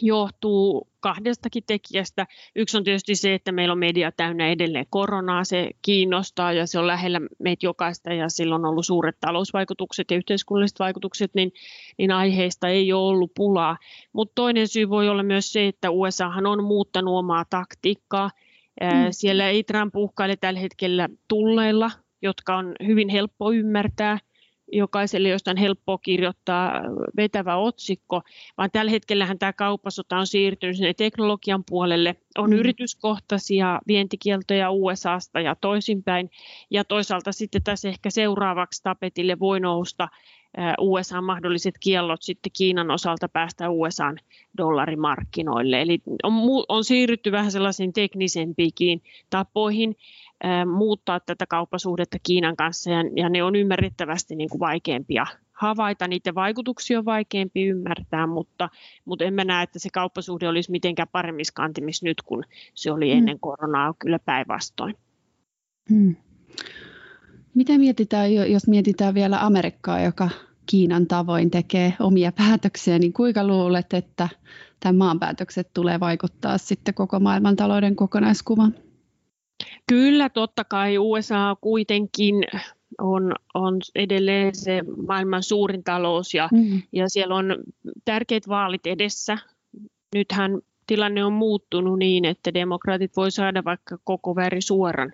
johtuu 0.00 0.88
kahdestakin 1.00 1.62
tekijästä. 1.66 2.26
Yksi 2.56 2.76
on 2.76 2.84
tietysti 2.84 3.14
se, 3.14 3.34
että 3.34 3.52
meillä 3.52 3.72
on 3.72 3.78
media 3.78 4.12
täynnä 4.12 4.48
edelleen 4.48 4.86
koronaa, 4.90 5.44
se 5.44 5.70
kiinnostaa 5.82 6.52
ja 6.52 6.66
se 6.66 6.78
on 6.78 6.86
lähellä 6.86 7.20
meitä 7.38 7.66
jokaista 7.66 8.12
ja 8.12 8.28
sillä 8.28 8.54
on 8.54 8.64
ollut 8.64 8.86
suuret 8.86 9.16
talousvaikutukset 9.20 10.10
ja 10.10 10.16
yhteiskunnalliset 10.16 10.78
vaikutukset, 10.78 11.34
niin, 11.34 11.52
niin 11.98 12.12
aiheista 12.12 12.68
ei 12.68 12.92
ole 12.92 13.08
ollut 13.08 13.32
pulaa. 13.34 13.76
Mutta 14.12 14.32
toinen 14.34 14.68
syy 14.68 14.88
voi 14.88 15.08
olla 15.08 15.22
myös 15.22 15.52
se, 15.52 15.66
että 15.66 15.90
USAhan 15.90 16.46
on 16.46 16.64
muuttanut 16.64 17.18
omaa 17.18 17.44
taktiikkaa. 17.50 18.30
Mm. 18.80 18.88
Siellä 19.10 19.48
ei 19.48 19.64
Trump 19.64 19.96
uhkaile 19.96 20.36
tällä 20.36 20.60
hetkellä 20.60 21.08
tulleilla, 21.28 21.90
jotka 22.22 22.56
on 22.56 22.74
hyvin 22.86 23.08
helppo 23.08 23.52
ymmärtää– 23.52 24.18
jokaiselle, 24.72 25.28
josta 25.28 25.50
on 25.50 25.56
helppoa 25.56 25.98
kirjoittaa 25.98 26.80
vetävä 27.16 27.56
otsikko, 27.56 28.22
vaan 28.58 28.70
tällä 28.72 28.90
hetkellähän 28.90 29.38
tämä 29.38 29.52
kauppasota 29.52 30.18
on 30.18 30.26
siirtynyt 30.26 30.76
sinne 30.76 30.94
teknologian 30.94 31.64
puolelle. 31.68 32.16
On 32.38 32.50
mm. 32.50 32.56
yrityskohtaisia 32.56 33.80
vientikieltoja 33.86 34.70
USAsta 34.70 35.40
ja 35.40 35.56
toisinpäin. 35.60 36.30
Ja 36.70 36.84
toisaalta 36.84 37.32
sitten 37.32 37.62
tässä 37.62 37.88
ehkä 37.88 38.10
seuraavaksi 38.10 38.82
tapetille 38.82 39.38
voi 39.38 39.60
nousta 39.60 40.08
USA 40.78 41.20
mahdolliset 41.20 41.74
kiellot 41.80 42.22
sitten 42.22 42.52
Kiinan 42.56 42.90
osalta 42.90 43.28
päästä 43.28 43.70
USAn 43.70 44.18
dollarimarkkinoille. 44.58 45.82
Eli 45.82 45.98
on, 46.22 46.34
on 46.68 46.84
siirrytty 46.84 47.32
vähän 47.32 47.52
sellaisiin 47.52 47.92
teknisempiin 47.92 49.02
tapoihin 49.30 49.96
muuttaa 50.76 51.20
tätä 51.20 51.46
kauppasuhdetta 51.46 52.18
Kiinan 52.22 52.56
kanssa 52.56 52.90
ja, 52.90 52.98
ja 53.16 53.28
ne 53.28 53.42
on 53.42 53.56
ymmärrettävästi 53.56 54.36
niin 54.36 54.50
kuin 54.50 54.60
vaikeampia 54.60 55.26
havaita, 55.52 56.08
niiden 56.08 56.34
vaikutuksia 56.34 56.98
on 56.98 57.04
vaikeampi 57.04 57.66
ymmärtää, 57.66 58.26
mutta, 58.26 58.68
mutta 59.04 59.24
en 59.24 59.34
mä 59.34 59.44
näe, 59.44 59.62
että 59.62 59.78
se 59.78 59.88
kauppasuhde 59.92 60.48
olisi 60.48 60.70
mitenkään 60.70 61.08
paremmissa 61.12 61.52
kantimissa 61.56 62.06
nyt, 62.06 62.22
kun 62.22 62.44
se 62.74 62.92
oli 62.92 63.12
mm. 63.12 63.18
ennen 63.18 63.40
koronaa, 63.40 63.94
kyllä 63.98 64.18
päinvastoin. 64.18 64.94
Hmm. 65.90 66.16
Mitä 67.54 67.78
mietitään, 67.78 68.34
jos 68.34 68.68
mietitään 68.68 69.14
vielä 69.14 69.46
Amerikkaa, 69.46 70.00
joka 70.00 70.30
Kiinan 70.66 71.06
tavoin 71.06 71.50
tekee 71.50 71.94
omia 72.00 72.32
päätöksiä, 72.32 72.98
niin 72.98 73.12
kuinka 73.12 73.46
luulet, 73.46 73.92
että 73.92 74.28
tämän 74.80 74.96
maan 74.96 75.20
päätökset 75.20 75.70
tulee 75.74 76.00
vaikuttaa 76.00 76.58
sitten 76.58 76.94
koko 76.94 77.20
maailman 77.20 77.56
talouden 77.56 77.96
kokonaiskuvaan? 77.96 78.74
Kyllä, 79.92 80.28
totta 80.28 80.64
kai 80.64 80.98
USA 80.98 81.56
kuitenkin 81.60 82.34
on, 82.98 83.32
on 83.54 83.80
edelleen 83.94 84.54
se 84.54 84.82
maailman 85.06 85.42
suurin 85.42 85.84
talous 85.84 86.34
ja, 86.34 86.48
mm. 86.52 86.82
ja 86.92 87.08
siellä 87.08 87.34
on 87.34 87.56
tärkeät 88.04 88.48
vaalit 88.48 88.86
edessä. 88.86 89.38
Nythän 90.14 90.58
tilanne 90.86 91.24
on 91.24 91.32
muuttunut 91.32 91.98
niin, 91.98 92.24
että 92.24 92.54
demokraatit 92.54 93.16
voi 93.16 93.30
saada 93.30 93.64
vaikka 93.64 93.98
koko 94.04 94.36
väri 94.36 94.62
suoran, 94.62 95.12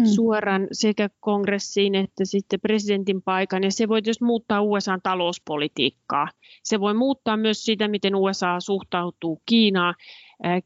mm. 0.00 0.06
suoran 0.06 0.68
sekä 0.72 1.10
kongressiin 1.20 1.94
että 1.94 2.24
sitten 2.24 2.60
presidentin 2.60 3.22
paikan. 3.22 3.64
Ja 3.64 3.72
se 3.72 3.88
voi 3.88 4.02
tietysti 4.02 4.24
muuttaa 4.24 4.60
USAn 4.60 5.00
talouspolitiikkaa. 5.02 6.28
Se 6.62 6.80
voi 6.80 6.94
muuttaa 6.94 7.36
myös 7.36 7.64
sitä, 7.64 7.88
miten 7.88 8.14
USA 8.14 8.60
suhtautuu 8.60 9.42
Kiinaan. 9.46 9.94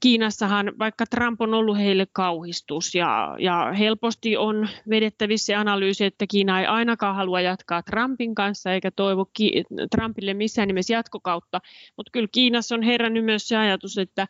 Kiinassahan, 0.01 0.73
vaikka 0.79 1.07
Trump 1.07 1.41
on 1.41 1.55
ollut 1.55 1.79
heille 1.79 2.07
kauhistus 2.13 2.95
ja, 2.95 3.37
ja 3.39 3.73
helposti 3.79 4.37
on 4.37 4.69
vedettävissä 4.91 5.47
se 5.47 5.55
analyysi, 5.55 6.05
että 6.05 6.27
Kiina 6.27 6.61
ei 6.61 6.67
ainakaan 6.67 7.17
halua 7.17 7.41
jatkaa 7.41 7.83
Trumpin 7.83 8.35
kanssa 8.35 8.73
eikä 8.73 8.91
toivo 8.91 9.27
Ki- 9.33 9.65
Trumpille 9.97 10.35
missään 10.35 10.69
nimessä 10.69 10.93
jatkokautta, 10.93 11.61
mutta 11.97 12.11
kyllä 12.13 12.29
Kiinassa 12.33 12.75
on 12.75 12.83
herännyt 12.83 13.25
myös 13.25 13.49
se 13.49 13.57
ajatus, 13.57 13.99
että 13.99 14.27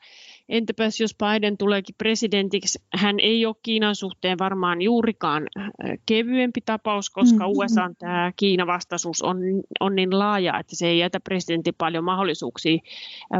entäpäs 0.50 1.00
jos 1.00 1.16
Biden 1.16 1.56
tuleekin 1.56 1.94
presidentiksi, 1.98 2.78
hän 2.94 3.20
ei 3.20 3.46
ole 3.46 3.54
Kiinan 3.62 3.94
suhteen 3.94 4.38
varmaan 4.38 4.82
juurikaan 4.82 5.46
kevyempi 6.06 6.60
tapaus, 6.64 7.10
koska 7.10 7.44
mm-hmm. 7.44 7.58
USA 7.58 7.90
tämä 7.98 8.32
Kiina-vastaisuus 8.36 9.22
on, 9.22 9.38
on 9.80 9.96
niin 9.96 10.18
laaja, 10.18 10.58
että 10.58 10.76
se 10.76 10.86
ei 10.86 10.98
jätä 10.98 11.20
presidentin 11.20 11.74
paljon 11.78 12.04
mahdollisuuksia 12.04 12.78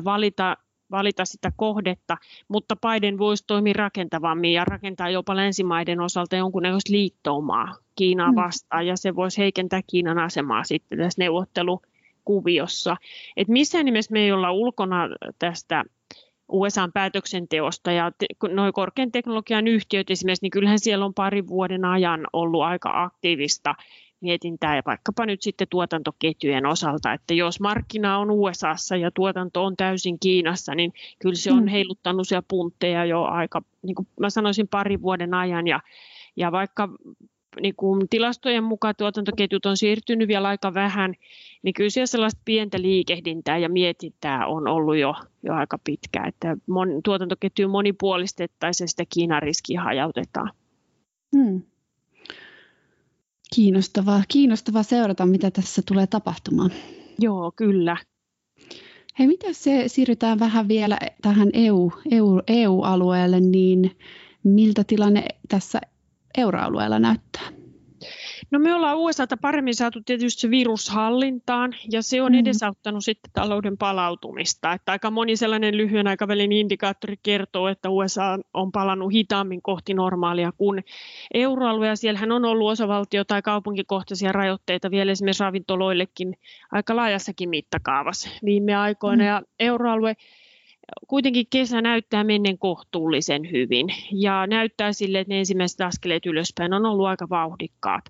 valita 0.05 0.57
valita 0.91 1.25
sitä 1.25 1.53
kohdetta, 1.57 2.17
mutta 2.49 2.77
Biden 2.77 3.19
voisi 3.19 3.45
toimia 3.47 3.73
rakentavammin 3.77 4.53
ja 4.53 4.65
rakentaa 4.65 5.11
jopa 5.11 5.37
länsimaiden 5.37 6.01
osalta 6.01 6.37
jonkunnäköistä 6.37 6.93
liittoumaa 6.93 7.75
Kiinaa 7.97 8.31
mm. 8.31 8.37
vastaan, 8.37 8.87
ja 8.87 8.97
se 8.97 9.17
voisi 9.17 9.39
heikentää 9.39 9.81
Kiinan 9.87 10.19
asemaa 10.19 10.65
sitten 10.65 10.99
tässä 10.99 11.23
neuvottelukuviossa. 11.23 12.97
Et 13.37 13.49
missään 13.49 13.85
nimessä 13.85 14.13
me 14.13 14.21
ei 14.21 14.33
olla 14.33 14.53
ulkona 14.53 15.09
tästä 15.39 15.85
USAn 16.51 16.93
päätöksenteosta 16.93 17.93
ja 17.93 18.13
te, 18.19 18.27
noin 18.49 18.73
korkean 18.73 19.13
teknologian 19.13 19.67
yhtiöt 19.67 20.11
esimerkiksi, 20.11 20.45
niin 20.45 20.51
kyllähän 20.51 20.79
siellä 20.79 21.05
on 21.05 21.15
parin 21.15 21.49
vuoden 21.49 21.85
ajan 21.85 22.27
ollut 22.33 22.63
aika 22.63 23.03
aktiivista 23.03 23.75
mietintää 24.21 24.77
ja 24.77 24.83
vaikkapa 24.87 25.27
nyt 25.27 25.43
sitten 25.43 25.67
tuotantoketjujen 25.71 26.67
osalta, 26.67 27.13
että 27.13 27.35
jos 27.35 27.61
markkina 27.61 28.19
on 28.19 28.31
USAssa 28.31 28.97
ja 28.97 29.11
tuotanto 29.11 29.65
on 29.65 29.77
täysin 29.77 30.19
Kiinassa, 30.19 30.75
niin 30.75 30.93
kyllä 31.19 31.35
se 31.35 31.53
on 31.53 31.63
mm. 31.63 31.69
heiluttanut 31.69 32.29
siellä 32.29 32.45
puntteja 32.49 33.05
jo 33.05 33.23
aika, 33.23 33.63
niin 33.83 33.95
kuin 33.95 34.09
mä 34.21 34.31
sanoisin, 34.31 34.69
parin 34.69 35.03
vuoden 35.03 35.35
ajan 35.35 35.67
ja, 35.67 35.81
ja 36.37 36.53
vaikka 36.53 36.89
niin 37.61 37.75
kuin 37.77 38.09
tilastojen 38.09 38.65
mukaan 38.65 38.95
tuotantoketjut 38.99 39.67
on 39.67 39.77
siirtynyt 39.77 40.29
vielä 40.29 40.49
aika 40.49 40.75
vähän, 40.75 41.15
niin 41.63 41.75
kyllä 41.75 41.91
siellä 41.91 42.07
sellaista 42.07 42.41
pientä 42.45 42.83
liikehdintää 42.83 43.59
ja 43.59 43.69
mietintää 43.69 44.47
on 44.47 44.69
ollut 44.69 44.97
jo, 44.97 45.15
jo 45.43 45.55
aika 45.55 45.79
pitkä, 45.85 46.25
että 46.27 46.57
mon, 46.67 46.89
tuotantoketju 47.05 47.69
monipuolistettaisiin 47.69 48.85
ja 48.85 48.89
sitä 48.89 49.05
Kiinan 49.15 49.43
riskiä 49.43 49.83
hajautetaan. 49.83 50.53
Hmm. 51.37 51.63
Kiinnostavaa, 53.55 54.23
kiinnostavaa 54.29 54.83
seurata, 54.83 55.27
mitä 55.27 55.51
tässä 55.51 55.83
tulee 55.89 56.07
tapahtumaan. 56.07 56.71
Joo, 57.19 57.53
kyllä. 57.57 57.97
Hei, 59.19 59.27
mitä 59.27 59.53
se 59.53 59.85
siirrytään 59.87 60.39
vähän 60.39 60.69
vielä 60.69 60.99
tähän 61.23 61.51
EU, 61.53 61.93
EU, 62.11 62.41
EU-alueelle, 62.47 63.41
niin 63.41 63.97
miltä 64.45 64.85
tilanne 64.85 65.25
tässä 65.49 65.81
euroalueella 66.39 66.99
näyttää? 66.99 67.60
No 68.51 68.59
me 68.59 68.75
ollaan 68.75 68.97
USAta 68.97 69.37
paremmin 69.37 69.75
saatu 69.75 70.01
tietysti 70.07 70.41
se 70.41 70.51
virus 70.51 70.89
hallintaan 70.89 71.75
ja 71.93 72.03
se 72.03 72.23
on 72.23 72.33
mm. 72.33 72.39
edesauttanut 72.39 73.05
sitten 73.05 73.31
talouden 73.33 73.79
palautumista. 73.79 74.73
Että 74.73 74.93
aika 74.93 75.11
moni 75.11 75.37
sellainen 75.37 75.77
lyhyen 75.77 76.07
aikavälin 76.07 76.53
indikaattori 76.53 77.17
kertoo, 77.23 77.69
että 77.69 77.91
USA 77.91 78.39
on 78.55 78.73
palannut 78.73 79.13
hitaammin 79.13 79.63
kohti 79.63 79.95
normaalia 79.95 80.53
kuin 80.53 80.85
euroalue. 81.35 81.87
Ja 81.87 81.97
siellähän 81.97 82.33
on 82.33 82.45
ollut 82.45 82.71
osavaltio- 82.71 83.25
tai 83.25 83.43
kaupunkikohtaisia 83.43 84.33
rajoitteita 84.33 84.91
vielä 84.91 85.13
esimerkiksi 85.13 85.45
ravintoloillekin 85.45 86.35
aika 86.73 86.97
laajassakin 86.97 87.49
mittakaavassa 87.49 88.31
viime 88.45 88.75
aikoina. 88.75 89.25
Mm. 89.25 89.29
Ja 89.29 89.43
euroalue 89.61 90.17
kuitenkin 91.07 91.47
kesä 91.51 91.83
näyttää 91.83 92.25
menneen 92.25 92.59
kohtuullisen 92.59 93.51
hyvin 93.51 93.87
ja 94.13 94.47
näyttää 94.47 94.93
sille, 94.93 95.21
että 95.21 95.35
ne 95.35 95.39
ensimmäiset 95.39 95.81
askeleet 95.81 96.27
ylöspäin 96.27 96.73
on 96.73 96.87
ollut 96.87 97.07
aika 97.07 97.29
vauhdikkaat. 97.31 98.05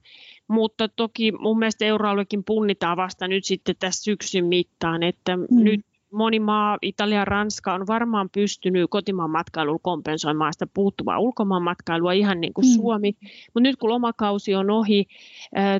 Mutta 0.51 0.89
toki 0.89 1.33
mun 1.33 1.59
mielestä 1.59 1.85
euroaluekin 1.85 2.45
punnitaan 2.45 2.97
vasta 2.97 3.29
nyt 3.29 3.45
sitten 3.45 3.77
tässä 3.79 4.05
syksyn 4.05 4.45
mittaan, 4.45 5.03
että 5.03 5.37
mm. 5.37 5.47
nyt 5.51 5.81
moni 6.13 6.41
maa, 6.41 6.79
Italia, 6.83 7.25
Ranska 7.25 7.75
on 7.75 7.87
varmaan 7.87 8.31
pystynyt 8.31 8.91
kotimaan 8.91 9.31
matkailulla 9.31 9.79
kompensoimaan 9.83 10.53
sitä 10.53 10.67
puuttuvaa 10.75 11.19
ulkomaan 11.19 11.63
matkailua 11.63 12.13
ihan 12.13 12.41
niin 12.41 12.55
kuin 12.55 12.67
mm. 12.67 12.75
Suomi. 12.75 13.13
Mutta 13.23 13.61
nyt 13.61 13.77
kun 13.77 13.91
lomakausi 13.91 14.55
on 14.55 14.71
ohi, 14.71 15.07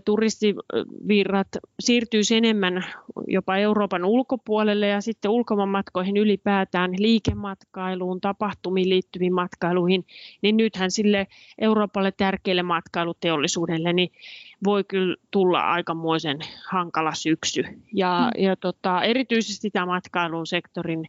turistivirrat 0.05 1.49
siirtyy 1.81 2.21
enemmän 2.37 2.85
jopa 3.27 3.57
Euroopan 3.57 4.05
ulkopuolelle 4.05 4.87
ja 4.87 5.01
sitten 5.01 5.31
ulkomaan 5.31 5.69
matkoihin 5.69 6.17
ylipäätään 6.17 6.91
liikematkailuun, 6.99 8.21
tapahtumiin 8.21 8.89
liittyviin 8.89 9.35
matkailuihin, 9.35 10.07
niin 10.43 10.57
nythän 10.57 10.91
sille 10.91 11.27
Euroopalle 11.59 12.13
tärkeälle 12.13 12.63
matkailuteollisuudelle 12.63 13.93
niin 13.93 14.13
voi 14.65 14.85
kyllä 14.85 15.17
tulla 15.31 15.61
aikamoisen 15.61 16.39
hankala 16.71 17.15
syksy. 17.15 17.63
Ja, 17.95 18.31
mm. 18.37 18.45
ja 18.45 18.57
tota, 18.57 19.03
erityisesti 19.03 19.71
tämä 19.71 19.87
matkailun 19.87 20.47
sektorin 20.47 21.05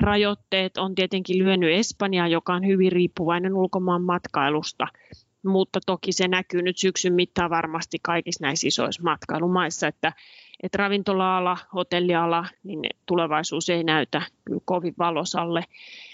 rajoitteet 0.00 0.78
on 0.78 0.94
tietenkin 0.94 1.38
lyönyt 1.38 1.70
Espanjaa, 1.72 2.28
joka 2.28 2.54
on 2.54 2.66
hyvin 2.66 2.92
riippuvainen 2.92 3.54
ulkomaan 3.54 4.02
matkailusta, 4.02 4.86
mutta 5.46 5.80
toki 5.86 6.12
se 6.12 6.28
näkyy 6.28 6.62
nyt 6.62 6.78
syksyn 6.78 7.14
mittaan 7.14 7.50
varmasti 7.50 7.98
kaikissa 8.02 8.44
näissä 8.44 8.68
isoissa 8.68 9.02
matkailumaissa, 9.02 9.86
että 9.86 10.12
että 10.64 10.78
ravintola-ala, 10.78 11.58
hotelliala, 11.74 12.46
niin 12.62 12.90
tulevaisuus 13.06 13.68
ei 13.70 13.84
näytä 13.84 14.22
kyllä 14.44 14.60
kovin 14.64 14.94
valosalle. 14.98 15.64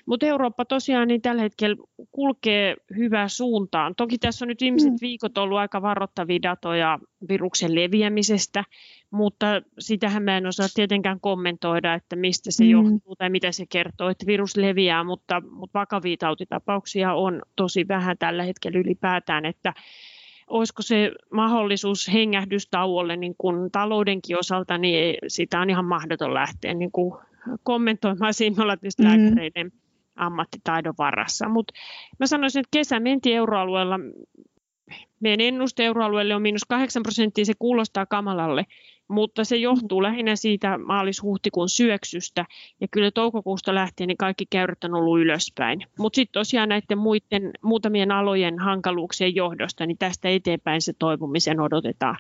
Mutta 0.07 0.27
Eurooppa 0.27 0.65
tosiaan 0.65 1.09
niin 1.09 1.23
tällä 1.23 1.43
hetkellä 1.43 1.77
kulkee 2.13 2.77
hyvään 2.97 3.31
suuntaan. 3.31 3.95
Toki 3.95 4.19
tässä 4.19 4.45
on 4.45 4.49
nyt 4.49 4.61
viimeiset 4.61 4.91
mm. 4.91 4.99
viikot 5.01 5.39
ollut 5.39 5.59
aika 5.59 5.83
varoittavia 5.83 6.43
datoja 6.43 6.99
viruksen 7.29 7.75
leviämisestä, 7.75 8.65
mutta 9.11 9.47
sitähän 9.79 10.23
mä 10.23 10.37
en 10.37 10.47
osaa 10.47 10.69
tietenkään 10.75 11.21
kommentoida, 11.21 11.95
että 11.95 12.17
mistä 12.17 12.51
se 12.51 12.65
mm. 12.65 12.71
johtuu 12.71 13.17
tai 13.17 13.31
mitä 13.31 13.53
se 13.53 13.67
kertoo, 13.69 14.09
että 14.09 14.27
virus 14.27 14.57
leviää, 14.57 15.05
mutta, 15.05 15.43
mutta 15.51 15.79
vakavia 15.79 16.17
tautitapauksia 16.17 17.15
on 17.15 17.43
tosi 17.57 17.89
vähän 17.89 18.19
tällä 18.19 18.43
hetkellä 18.43 18.79
ylipäätään, 18.79 19.45
että 19.45 19.73
olisiko 20.51 20.83
se 20.83 21.11
mahdollisuus 21.33 22.13
hengähdystauolle 22.13 23.17
niin 23.17 23.35
kuin 23.39 23.71
taloudenkin 23.71 24.39
osalta, 24.39 24.79
niin 24.79 25.15
sitä 25.27 25.61
on 25.61 25.71
ihan 25.71 25.85
mahdoton 25.85 26.35
lähteä 26.35 26.75
niin 26.75 26.93
kuin 26.93 27.15
kommentoimaan. 27.63 28.35
Siinä 28.35 28.63
ollaan 28.63 28.79
tietysti 28.79 29.03
mm. 29.03 29.09
lääkäreiden 29.09 29.73
ammattitaidon 30.17 30.95
varassa. 30.99 31.49
Mutta 31.49 31.75
mä 32.19 32.27
sanoisin, 32.27 32.61
että 32.61 32.79
kesä 32.79 33.01
mentiin 33.01 33.37
euroalueella 33.37 33.99
meidän 35.21 35.41
ennuste 35.41 35.85
euroalueelle 35.85 36.35
on 36.35 36.43
miinus 36.43 36.65
8 36.69 37.03
prosenttia, 37.03 37.45
se 37.45 37.53
kuulostaa 37.59 38.07
kamalalle, 38.07 38.67
mutta 39.11 39.45
se 39.45 39.57
johtuu 39.57 40.03
lähinnä 40.03 40.37
siitä 40.37 40.79
maalis-huhtikuun 40.79 41.69
syöksystä, 41.69 42.45
ja 42.81 42.89
kyllä 42.91 43.11
toukokuusta 43.11 43.75
lähtien 43.75 44.09
niin 44.09 44.17
kaikki 44.17 44.47
käyrät 44.51 44.85
on 44.85 44.95
ollut 44.95 45.21
ylöspäin. 45.21 45.81
Mutta 45.99 46.17
sitten 46.17 46.41
tosiaan 46.41 46.69
näiden 46.69 46.99
muiden, 46.99 47.51
muutamien 47.63 48.13
alojen 48.13 48.59
hankaluuksien 48.59 49.35
johdosta, 49.35 49.87
niin 49.87 49.99
tästä 49.99 50.29
eteenpäin 50.29 50.83
se 50.83 50.93
toipumisen 50.99 51.61
odotetaan, 51.61 52.17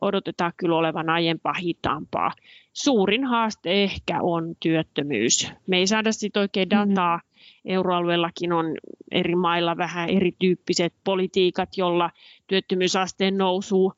odotetaan 0.00 0.52
kyllä 0.56 0.76
olevan 0.76 1.10
aiempaa 1.10 1.54
hitaampaa. 1.54 2.32
Suurin 2.72 3.24
haaste 3.24 3.82
ehkä 3.82 4.18
on 4.22 4.54
työttömyys. 4.60 5.52
Me 5.66 5.76
ei 5.76 5.86
saada 5.86 6.12
sitten 6.12 6.40
oikein 6.40 6.70
dataa, 6.70 7.16
mm-hmm 7.16 7.32
euroalueellakin 7.64 8.52
on 8.52 8.76
eri 9.10 9.34
mailla 9.34 9.76
vähän 9.76 10.08
erityyppiset 10.08 10.94
politiikat, 11.04 11.68
jolla 11.76 12.10
työttömyysasteen 12.46 13.38
nousu 13.38 13.92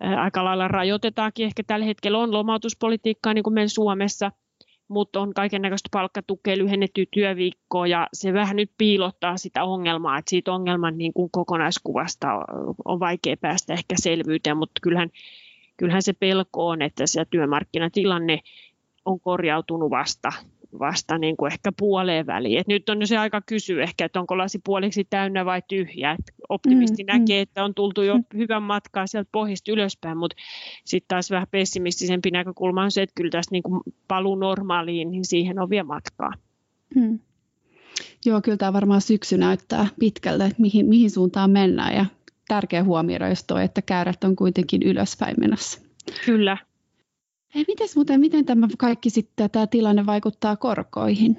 aika 0.00 0.44
lailla 0.44 0.68
rajoitetaankin. 0.68 1.46
Ehkä 1.46 1.62
tällä 1.66 1.86
hetkellä 1.86 2.18
on 2.18 2.32
lomautuspolitiikkaa 2.32 3.34
niin 3.34 3.44
kuin 3.44 3.54
meillä 3.54 3.68
Suomessa, 3.68 4.32
mutta 4.88 5.20
on 5.20 5.34
kaiken 5.34 5.62
näköistä 5.62 5.88
palkkatukea, 5.92 6.58
lyhennettyä 6.58 7.04
työviikkoa 7.10 7.86
ja 7.86 8.06
se 8.12 8.32
vähän 8.32 8.56
nyt 8.56 8.70
piilottaa 8.78 9.36
sitä 9.36 9.64
ongelmaa, 9.64 10.18
että 10.18 10.30
siitä 10.30 10.52
ongelman 10.52 10.98
niin 10.98 11.12
kuin 11.12 11.30
kokonaiskuvasta 11.32 12.28
on 12.84 13.00
vaikea 13.00 13.36
päästä 13.36 13.72
ehkä 13.72 13.94
selvyyteen, 13.98 14.56
mutta 14.56 14.80
kyllähän, 14.82 15.10
kyllähän 15.76 16.02
se 16.02 16.12
pelko 16.12 16.68
on, 16.68 16.82
että 16.82 17.06
se 17.06 17.24
työmarkkinatilanne 17.30 18.40
on 19.04 19.20
korjautunut 19.20 19.90
vasta 19.90 20.32
vasta 20.78 21.18
niin 21.18 21.36
kuin 21.36 21.52
ehkä 21.52 21.72
puoleen 21.78 22.26
väliin. 22.26 22.58
Et 22.60 22.66
nyt 22.66 22.88
on 22.88 23.06
se 23.06 23.18
aika 23.18 23.40
kysyä 23.46 23.82
ehkä, 23.82 24.04
että 24.04 24.20
onko 24.20 24.38
lasi 24.38 24.60
puoliksi 24.64 25.04
täynnä 25.10 25.44
vai 25.44 25.62
tyhjä. 25.68 26.12
Et 26.12 26.34
optimisti 26.48 27.02
mm, 27.02 27.06
näkee, 27.06 27.38
mm. 27.38 27.42
että 27.42 27.64
on 27.64 27.74
tultu 27.74 28.02
jo 28.02 28.16
mm. 28.16 28.24
hyvän 28.36 28.62
matkaa 28.62 29.06
sieltä 29.06 29.28
pohjista 29.32 29.72
ylöspäin, 29.72 30.18
mutta 30.18 30.36
sitten 30.84 31.08
taas 31.08 31.30
vähän 31.30 31.46
pessimistisempi 31.50 32.30
näkökulma 32.30 32.82
on 32.82 32.90
se, 32.90 33.02
että 33.02 33.14
kyllä 33.14 33.30
tästä 33.30 33.52
niin 33.52 33.62
kuin 33.62 33.80
paluu 34.08 34.34
normaaliin, 34.34 35.10
niin 35.10 35.24
siihen 35.24 35.58
on 35.58 35.70
vielä 35.70 35.84
matkaa. 35.84 36.32
Mm. 36.94 37.18
Joo, 38.24 38.40
kyllä 38.40 38.56
tämä 38.56 38.72
varmaan 38.72 39.00
syksy 39.00 39.38
näyttää 39.38 39.86
pitkältä, 39.98 40.46
että 40.46 40.62
mihin, 40.62 40.86
mihin 40.86 41.10
suuntaan 41.10 41.50
mennään 41.50 41.94
ja 41.94 42.06
tärkeä 42.48 42.84
huomioida 42.84 43.28
just 43.28 43.46
toi, 43.46 43.64
että 43.64 43.82
käyrät 43.82 44.24
on 44.24 44.36
kuitenkin 44.36 44.82
ylöspäin 44.82 45.34
menossa. 45.38 45.80
Kyllä, 46.24 46.56
Hei, 47.54 47.64
mites 47.68 47.96
muuten, 47.96 48.20
miten 48.20 48.44
tämä 48.44 48.68
kaikki 48.78 49.10
sitten, 49.10 49.50
tämä 49.50 49.66
tilanne 49.66 50.06
vaikuttaa 50.06 50.56
korkoihin? 50.56 51.38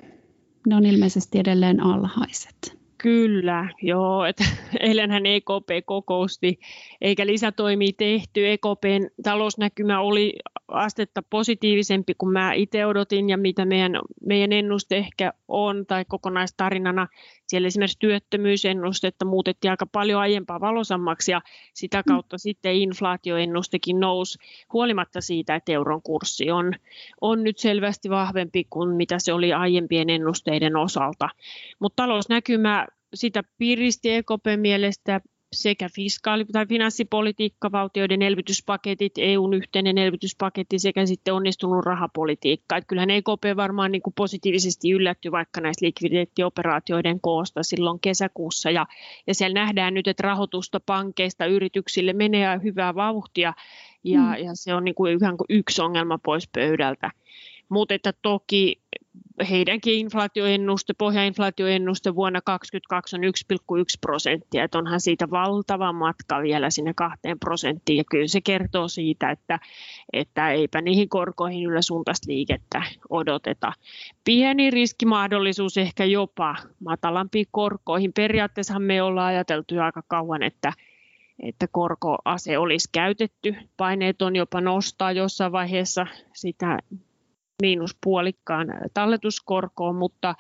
Ne 0.68 0.76
on 0.76 0.86
ilmeisesti 0.86 1.40
edelleen 1.40 1.80
alhaiset. 1.80 2.82
Kyllä, 2.98 3.70
joo. 3.82 4.26
Et, 4.26 4.38
eilenhän 4.80 5.26
EKP 5.26 5.86
kokousti 5.86 6.60
eikä 7.02 7.26
lisätoimia 7.26 7.92
tehty. 7.98 8.52
EKPn 8.52 9.08
talousnäkymä 9.24 10.00
oli 10.00 10.34
astetta 10.72 11.24
positiivisempi 11.30 12.14
kuin 12.18 12.34
mä 12.34 12.54
itse 12.54 12.86
odotin 12.86 13.30
ja 13.30 13.38
mitä 13.38 13.66
meidän, 13.66 13.92
meidän 14.26 14.52
ennuste 14.52 14.98
ehkä 14.98 15.34
on 15.48 15.86
tai 15.86 16.06
kokonaistarinana. 16.06 17.08
Siellä 17.48 17.68
esimerkiksi 17.68 18.00
työttömyysennustetta 18.00 19.26
muutettiin 19.26 19.72
aika 19.72 19.86
paljon 19.86 20.22
aiempaa 20.22 20.60
valosammaksi 20.60 21.32
ja 21.32 21.42
sitä 21.74 21.98
mm. 21.98 22.04
kautta 22.08 22.36
mm. 22.36 22.40
sitten 22.40 22.76
inflaatioennustekin 22.76 24.00
nousi 24.00 24.38
huolimatta 24.74 25.22
siitä, 25.22 25.56
että 25.56 25.72
euron 25.72 26.02
kurssi 26.02 26.52
on, 26.52 26.74
on 27.22 27.44
nyt 27.44 27.58
selvästi 27.58 28.10
vahvempi 28.10 28.68
kuin 28.70 28.96
mitä 28.96 29.20
se 29.20 29.34
oli 29.34 29.54
aiempien 29.54 30.10
ennusteiden 30.10 30.76
osalta. 30.76 31.30
Mutta 31.80 32.04
talousnäkymä 32.04 32.88
sitä 33.14 33.44
piristi 33.58 34.14
EKP 34.14 34.46
mielestä 34.58 35.22
sekä 35.56 35.90
fiskaali- 35.96 36.46
tai 36.46 36.66
finanssipolitiikka, 36.66 37.72
valtioiden 37.72 38.22
elvytyspaketit, 38.22 39.14
EUn 39.18 39.54
yhteinen 39.54 39.98
elvytyspaketti 39.98 40.80
sekä 40.80 41.06
sitten 41.06 41.34
onnistunut 41.34 41.86
rahapolitiikka. 41.86 42.78
Että 42.78 42.88
kyllähän 42.88 43.10
EKP 43.10 43.44
varmaan 43.56 43.92
niin 43.92 44.02
kuin 44.02 44.14
positiivisesti 44.14 44.92
yllätty 44.92 45.32
vaikka 45.32 45.62
näistä 45.62 45.86
likviditeettioperaatioiden 45.86 47.22
koosta 47.22 47.64
silloin 47.64 48.00
kesäkuussa. 48.00 48.72
Ja, 48.72 48.86
ja 49.28 49.36
siellä 49.36 49.54
nähdään 49.54 49.94
nyt, 49.94 50.08
että 50.08 50.24
rahoitusta 50.24 50.80
pankeista 50.80 51.46
yrityksille 51.46 52.14
menee 52.14 52.60
hyvää 52.64 52.96
vauhtia 52.96 53.54
ja, 54.04 54.20
mm. 54.20 54.34
ja 54.34 54.52
se 54.54 54.74
on 54.74 54.86
niin 54.86 54.96
kuin 54.96 55.20
yksi 55.50 55.82
ongelma 55.82 56.18
pois 56.18 56.50
pöydältä. 56.54 57.12
Mutta 57.70 57.94
että 57.94 58.14
toki 58.22 58.82
heidänkin 59.50 59.94
inflaatioennuste, 59.94 60.94
pohjainflaatioennuste 60.98 62.16
vuonna 62.16 62.42
2022 62.42 63.16
on 63.16 63.22
1,1 63.24 63.98
prosenttia, 64.02 64.64
että 64.64 64.78
onhan 64.78 65.02
siitä 65.02 65.30
valtava 65.30 65.94
matka 65.94 66.42
vielä 66.42 66.70
sinne 66.70 66.94
kahteen 66.94 67.40
prosenttiin, 67.40 67.98
ja 67.98 68.04
kyllä 68.12 68.28
se 68.28 68.42
kertoo 68.42 68.88
siitä, 68.88 69.32
että, 69.32 69.60
että 70.14 70.52
eipä 70.52 70.82
niihin 70.82 71.10
korkoihin 71.10 71.66
yllä 71.66 71.82
suuntaista 71.82 72.32
liikettä 72.32 72.84
odoteta. 73.10 73.74
Pieni 74.24 74.70
riskimahdollisuus 74.70 75.78
ehkä 75.78 76.06
jopa 76.06 76.56
matalampiin 76.80 77.48
korkoihin. 77.52 78.14
Periaatteessa 78.14 78.80
me 78.80 79.02
ollaan 79.02 79.28
ajateltu 79.28 79.76
jo 79.76 79.84
aika 79.84 80.04
kauan, 80.08 80.44
että 80.44 80.74
että 81.44 81.68
korkoase 81.72 82.58
olisi 82.58 82.90
käytetty. 82.92 83.56
Paineet 83.78 84.22
on 84.22 84.36
jopa 84.36 84.62
nostaa 84.62 85.12
jossain 85.12 85.52
vaiheessa 85.52 86.08
sitä 86.34 86.80
miinuspuolikkaan 87.62 88.68
talletuskorkoon, 88.94 89.96
mutta, 89.96 90.36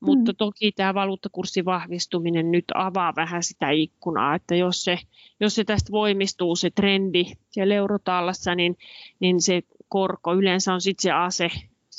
mm. 0.00 0.06
mutta 0.06 0.34
toki 0.34 0.72
tämä 0.72 0.94
valuuttakurssin 0.94 1.64
vahvistuminen 1.64 2.50
nyt 2.50 2.64
avaa 2.74 3.12
vähän 3.16 3.42
sitä 3.42 3.70
ikkunaa, 3.70 4.34
että 4.34 4.54
jos 4.54 4.84
se, 4.84 4.98
jos 5.40 5.54
se 5.54 5.64
tästä 5.64 5.92
voimistuu 5.92 6.56
se 6.56 6.70
trendi 6.70 7.24
siellä 7.50 7.74
eurotaalassa, 7.74 8.54
niin, 8.54 8.76
niin 9.20 9.40
se 9.40 9.62
korko 9.88 10.34
yleensä 10.34 10.74
on 10.74 10.80
sitten 10.80 11.02
se 11.02 11.10
ase, 11.10 11.50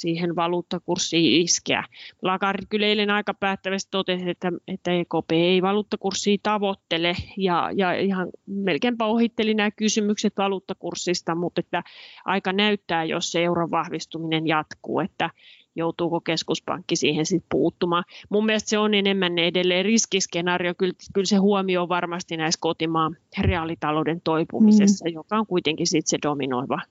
siihen 0.03 0.35
valuuttakurssiin 0.35 1.41
iskeä. 1.41 1.83
Lagarde 2.21 2.63
kyllä 2.69 2.87
eilen 2.87 3.09
aika 3.09 3.33
päättävästi 3.33 3.91
totesi, 3.91 4.29
että, 4.29 4.51
että 4.67 4.91
EKP 4.91 5.31
ei 5.31 5.61
valuuttakurssia 5.61 6.37
tavoittele 6.43 7.15
ja, 7.37 7.69
ja 7.75 7.93
ihan 7.93 8.27
melkeinpä 8.45 9.05
ohitteli 9.05 9.53
nämä 9.53 9.71
kysymykset 9.71 10.33
valuuttakurssista, 10.37 11.35
mutta 11.35 11.59
että 11.59 11.83
aika 12.25 12.53
näyttää, 12.53 13.03
jos 13.03 13.31
se 13.31 13.43
euron 13.43 13.71
vahvistuminen 13.71 14.47
jatkuu, 14.47 14.99
että 14.99 15.29
joutuuko 15.75 16.21
keskuspankki 16.21 16.95
siihen 16.95 17.25
sitten 17.25 17.47
puuttumaan. 17.51 18.03
Mun 18.29 18.45
mielestä 18.45 18.69
se 18.69 18.77
on 18.77 18.93
enemmän 18.93 19.39
edelleen 19.39 19.85
riskiskenaario, 19.85 20.73
kyllä, 20.77 20.93
kyllä 21.13 21.25
se 21.25 21.35
huomio 21.35 21.89
varmasti 21.89 22.37
näissä 22.37 22.59
kotimaan 22.61 23.17
reaalitalouden 23.41 24.21
toipumisessa, 24.23 25.05
mm. 25.05 25.13
joka 25.13 25.37
on 25.37 25.47
kuitenkin 25.47 25.87
sitten 25.87 26.09
se 26.09 26.17
dominoiva 26.23 26.81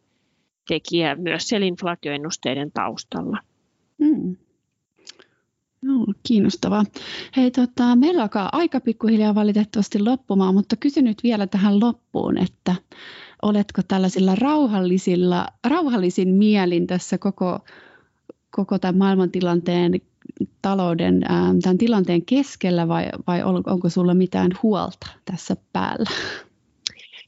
tekijä 0.68 1.14
myös 1.14 1.48
siellä 1.48 1.66
inflaatioennusteiden 1.66 2.72
taustalla. 2.72 3.38
Mm. 3.98 4.36
No, 5.82 6.06
kiinnostavaa. 6.22 6.84
Hei, 7.36 7.50
tota, 7.50 7.96
meillä 7.96 8.22
alkaa 8.22 8.48
aika 8.52 8.80
pikkuhiljaa 8.80 9.34
valitettavasti 9.34 9.98
loppumaan, 10.02 10.54
mutta 10.54 10.76
kysyn 10.76 11.04
nyt 11.04 11.22
vielä 11.22 11.46
tähän 11.46 11.80
loppuun, 11.80 12.38
että 12.38 12.74
oletko 13.42 13.82
tällaisilla 13.88 14.34
rauhallisilla, 14.34 15.46
rauhallisin 15.64 16.28
mielin 16.28 16.86
tässä 16.86 17.18
koko, 17.18 17.58
koko 18.50 18.78
tämän 18.78 18.98
maailmantilanteen 18.98 19.92
talouden, 20.62 21.20
tämän 21.62 21.78
tilanteen 21.78 22.24
keskellä 22.24 22.88
vai, 22.88 23.06
vai 23.26 23.42
onko 23.42 23.88
sulla 23.88 24.14
mitään 24.14 24.50
huolta 24.62 25.06
tässä 25.24 25.56
päällä? 25.72 26.10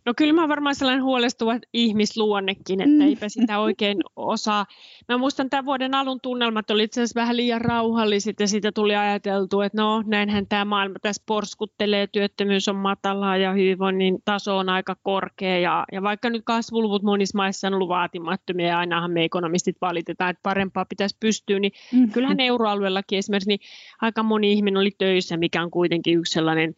No 0.06 0.12
kyllä 0.16 0.32
mä 0.32 0.48
varmaan 0.48 0.74
sellainen 0.74 1.04
huolestuva 1.04 1.58
ihmisluonnekin, 1.72 2.80
että 2.80 2.94
mm. 2.94 3.00
eipä 3.00 3.28
sitä 3.28 3.58
oikein 3.58 3.98
osaa. 4.16 4.66
Mä 5.08 5.18
muistan 5.18 5.50
tämän 5.50 5.66
vuoden 5.66 5.94
alun 5.94 6.20
tunnelmat 6.20 6.70
oli 6.70 6.82
itse 6.82 7.00
asiassa 7.00 7.20
vähän 7.20 7.36
liian 7.36 7.60
rauhalliset 7.60 8.40
ja 8.40 8.48
siitä 8.48 8.72
tuli 8.72 8.96
ajateltu, 8.96 9.60
että 9.60 9.82
no 9.82 10.02
näinhän 10.06 10.46
tämä 10.46 10.64
maailma 10.64 10.94
tässä 11.02 11.22
porskuttelee, 11.26 12.06
työttömyys 12.06 12.68
on 12.68 12.76
matalaa 12.76 13.36
ja 13.36 13.52
hyvinvoinnin 13.52 14.18
taso 14.24 14.58
on 14.58 14.68
aika 14.68 14.96
korkea 15.02 15.58
ja, 15.58 15.84
ja 15.92 16.02
vaikka 16.02 16.30
nyt 16.30 16.42
kasvuluvut 16.44 17.02
monissa 17.02 17.38
maissa 17.38 17.66
on 17.66 17.74
ollut 17.74 17.88
vaatimattomia 17.88 18.68
ja 18.68 18.78
ainahan 18.78 19.10
me 19.10 19.24
ekonomistit 19.24 19.76
valitetaan, 19.80 20.30
että 20.30 20.42
parempaa 20.42 20.84
pitäisi 20.84 21.16
pystyä, 21.20 21.58
niin 21.58 21.72
mm. 21.92 22.10
kyllähän 22.10 22.40
euroalueellakin 22.40 23.18
esimerkiksi 23.18 23.48
niin 23.48 23.60
aika 24.00 24.22
moni 24.22 24.52
ihminen 24.52 24.80
oli 24.80 24.90
töissä, 24.98 25.36
mikä 25.36 25.62
on 25.62 25.70
kuitenkin 25.70 26.18
yksi 26.18 26.32
sellainen 26.32 26.74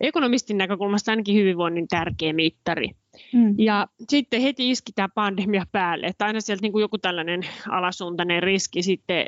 ekonomistin 0.00 0.58
näkökulmasta 0.58 1.12
ainakin 1.12 1.36
hyvinvoinnin 1.36 1.88
tärkeä 1.88 2.32
mittari. 2.32 2.90
Mm. 3.32 3.54
Ja 3.58 3.86
sitten 4.08 4.40
heti 4.40 4.70
iski 4.70 4.92
tämä 4.92 5.08
pandemia 5.14 5.66
päälle, 5.72 6.06
että 6.06 6.24
aina 6.26 6.40
sieltä 6.40 6.62
niin 6.62 6.72
kuin 6.72 6.82
joku 6.82 6.98
tällainen 6.98 7.40
alasuuntainen 7.68 8.42
riski 8.42 8.82
sitten 8.82 9.26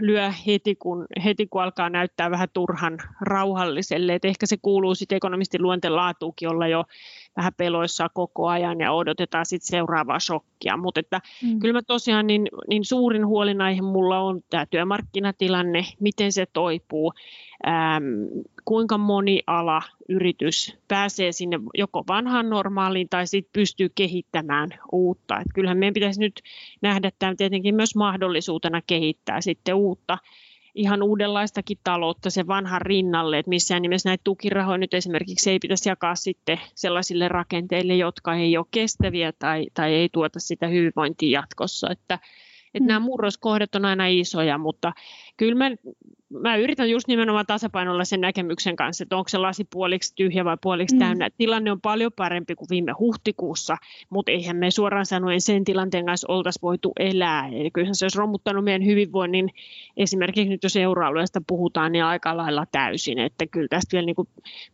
lyö 0.00 0.32
heti 0.46 0.74
kun, 0.74 1.06
heti, 1.24 1.46
kun 1.46 1.62
alkaa 1.62 1.90
näyttää 1.90 2.30
vähän 2.30 2.48
turhan 2.52 2.98
rauhalliselle. 3.20 4.14
Et 4.14 4.24
ehkä 4.24 4.46
se 4.46 4.56
kuuluu 4.62 4.94
sitten 4.94 5.16
ekonomistin 5.16 5.62
luonteen 5.62 5.96
laatuukin 5.96 6.48
olla 6.48 6.68
jo 6.68 6.84
vähän 7.36 7.52
peloissa 7.56 8.08
koko 8.08 8.48
ajan 8.48 8.80
ja 8.80 8.92
odotetaan 8.92 9.46
sitten 9.46 9.68
seuraavaa 9.68 10.20
shokkia. 10.20 10.76
Mutta 10.76 11.00
että 11.00 11.20
mm. 11.42 11.58
kyllä 11.58 11.72
mä 11.72 11.82
tosiaan 11.82 12.26
niin, 12.26 12.48
niin 12.68 12.84
suurin 12.84 13.26
huolenaihe 13.26 13.82
mulla 13.82 14.18
on 14.18 14.40
tämä 14.50 14.66
työmarkkinatilanne, 14.66 15.84
miten 16.00 16.32
se 16.32 16.46
toipuu, 16.52 17.12
ähm, 17.66 18.04
kuinka 18.64 18.98
moni 18.98 19.42
ala, 19.46 19.82
yritys 20.08 20.76
pääsee 20.88 21.32
sinne 21.32 21.60
joko 21.74 22.04
vanhaan 22.08 22.50
normaaliin 22.50 23.08
tai 23.08 23.26
sitten 23.26 23.52
pystyy 23.52 23.88
kehittämään 23.94 24.68
uutta. 24.92 25.40
Et 25.40 25.46
kyllähän 25.54 25.78
meidän 25.78 25.94
pitäisi 25.94 26.20
nyt 26.20 26.40
nähdä 26.80 27.10
tämä 27.18 27.34
tietenkin 27.36 27.74
myös 27.74 27.96
mahdollisuutena 27.96 28.82
kehittää 28.86 29.40
sitten 29.40 29.74
uutta 29.74 30.18
ihan 30.80 31.02
uudenlaistakin 31.02 31.78
taloutta 31.84 32.30
sen 32.30 32.46
vanhan 32.46 32.82
rinnalle, 32.82 33.38
että 33.38 33.48
missään 33.48 33.82
nimessä 33.82 34.08
näitä 34.08 34.24
tukirahoja 34.24 34.78
nyt 34.78 34.94
esimerkiksi 34.94 35.50
ei 35.50 35.58
pitäisi 35.58 35.88
jakaa 35.88 36.14
sitten 36.14 36.60
sellaisille 36.74 37.28
rakenteille, 37.28 37.94
jotka 37.94 38.34
ei 38.34 38.56
ole 38.56 38.66
kestäviä 38.70 39.32
tai, 39.38 39.66
tai 39.74 39.94
ei 39.94 40.08
tuota 40.12 40.40
sitä 40.40 40.66
hyvinvointia 40.66 41.40
jatkossa. 41.40 41.90
Että, 41.90 42.14
että 42.64 42.80
mm. 42.80 42.86
nämä 42.86 43.00
murroskohdat 43.00 43.74
on 43.74 43.84
aina 43.84 44.06
isoja, 44.06 44.58
mutta 44.58 44.92
kyllä 45.36 45.54
mä, 45.54 45.70
mä 46.30 46.56
yritän 46.56 46.90
just 46.90 47.08
nimenomaan 47.08 47.46
tasapainolla 47.46 48.04
sen 48.04 48.20
näkemyksen 48.20 48.76
kanssa, 48.76 49.02
että 49.02 49.16
onko 49.16 49.28
se 49.28 49.38
lasi 49.38 49.66
puoliksi 49.72 50.14
tyhjä 50.16 50.44
vai 50.44 50.56
puoliksi 50.62 50.94
mm. 50.94 50.98
täynnä. 50.98 51.30
Tilanne 51.38 51.72
on 51.72 51.80
paljon 51.80 52.12
parempi 52.16 52.54
kuin 52.54 52.68
viime 52.70 52.92
huhtikuussa, 52.98 53.76
mutta 54.10 54.32
eihän 54.32 54.56
me 54.56 54.70
suoraan 54.70 55.06
sanoen 55.06 55.40
sen 55.40 55.64
tilanteen 55.64 56.06
kanssa 56.06 56.32
oltaisi 56.32 56.58
voitu 56.62 56.92
elää. 56.98 57.48
Eli 57.48 57.70
kyllähän 57.70 57.94
se 57.94 58.04
olisi 58.04 58.18
romuttanut 58.18 58.64
meidän 58.64 58.86
hyvinvoinnin, 58.86 59.50
esimerkiksi 59.96 60.48
nyt 60.48 60.62
jos 60.62 60.76
euroalueesta 60.76 61.40
puhutaan, 61.46 61.92
niin 61.92 62.04
aika 62.04 62.36
lailla 62.36 62.66
täysin. 62.72 63.18
Että 63.18 63.46
kyllä 63.46 63.68
tästä 63.68 63.92
vielä 63.92 64.06
niin 64.06 64.16
kuin 64.16 64.28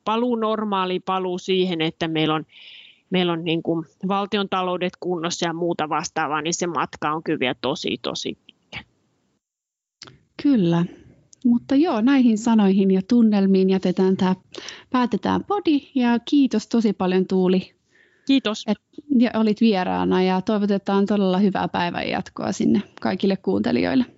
paluu 0.05 0.37
normaali, 0.37 1.01
paluu 1.01 1.39
siihen, 1.39 1.81
että 1.81 2.09
meillä 2.09 2.35
on 2.35 2.47
meillä 3.11 3.33
on 3.33 3.45
niin 3.45 3.63
kuin 3.63 3.87
valtion 4.09 4.49
taloudet 4.49 4.93
kunnossa 5.01 5.47
ja 5.47 5.53
muuta 5.53 5.89
vastaavaa, 5.89 6.43
niin 6.43 6.55
se 6.55 6.67
matka 6.67 7.13
on 7.13 7.23
kyllä 7.23 7.39
vielä 7.39 7.55
tosi, 7.61 7.99
tosi 8.03 8.39
pitkä. 8.47 8.85
Kyllä, 10.43 10.85
mutta 11.47 11.75
joo, 11.75 12.01
näihin 12.01 12.39
sanoihin 12.39 12.91
ja 12.91 13.03
tunnelmiin 13.09 13.71
jätetään 13.71 14.17
tämä, 14.17 14.37
päätetään 14.91 15.45
podi 15.45 15.81
ja 15.95 16.19
kiitos 16.19 16.67
tosi 16.67 16.93
paljon 16.93 17.27
Tuuli. 17.27 17.75
Kiitos. 18.27 18.65
Et, 18.67 18.79
ja 19.19 19.31
olit 19.35 19.61
vieraana 19.61 20.23
ja 20.23 20.41
toivotetaan 20.41 21.07
todella 21.07 21.39
hyvää 21.39 21.69
päivän 21.69 22.09
jatkoa 22.09 22.53
sinne 22.53 22.83
kaikille 23.01 23.37
kuuntelijoille. 23.37 24.16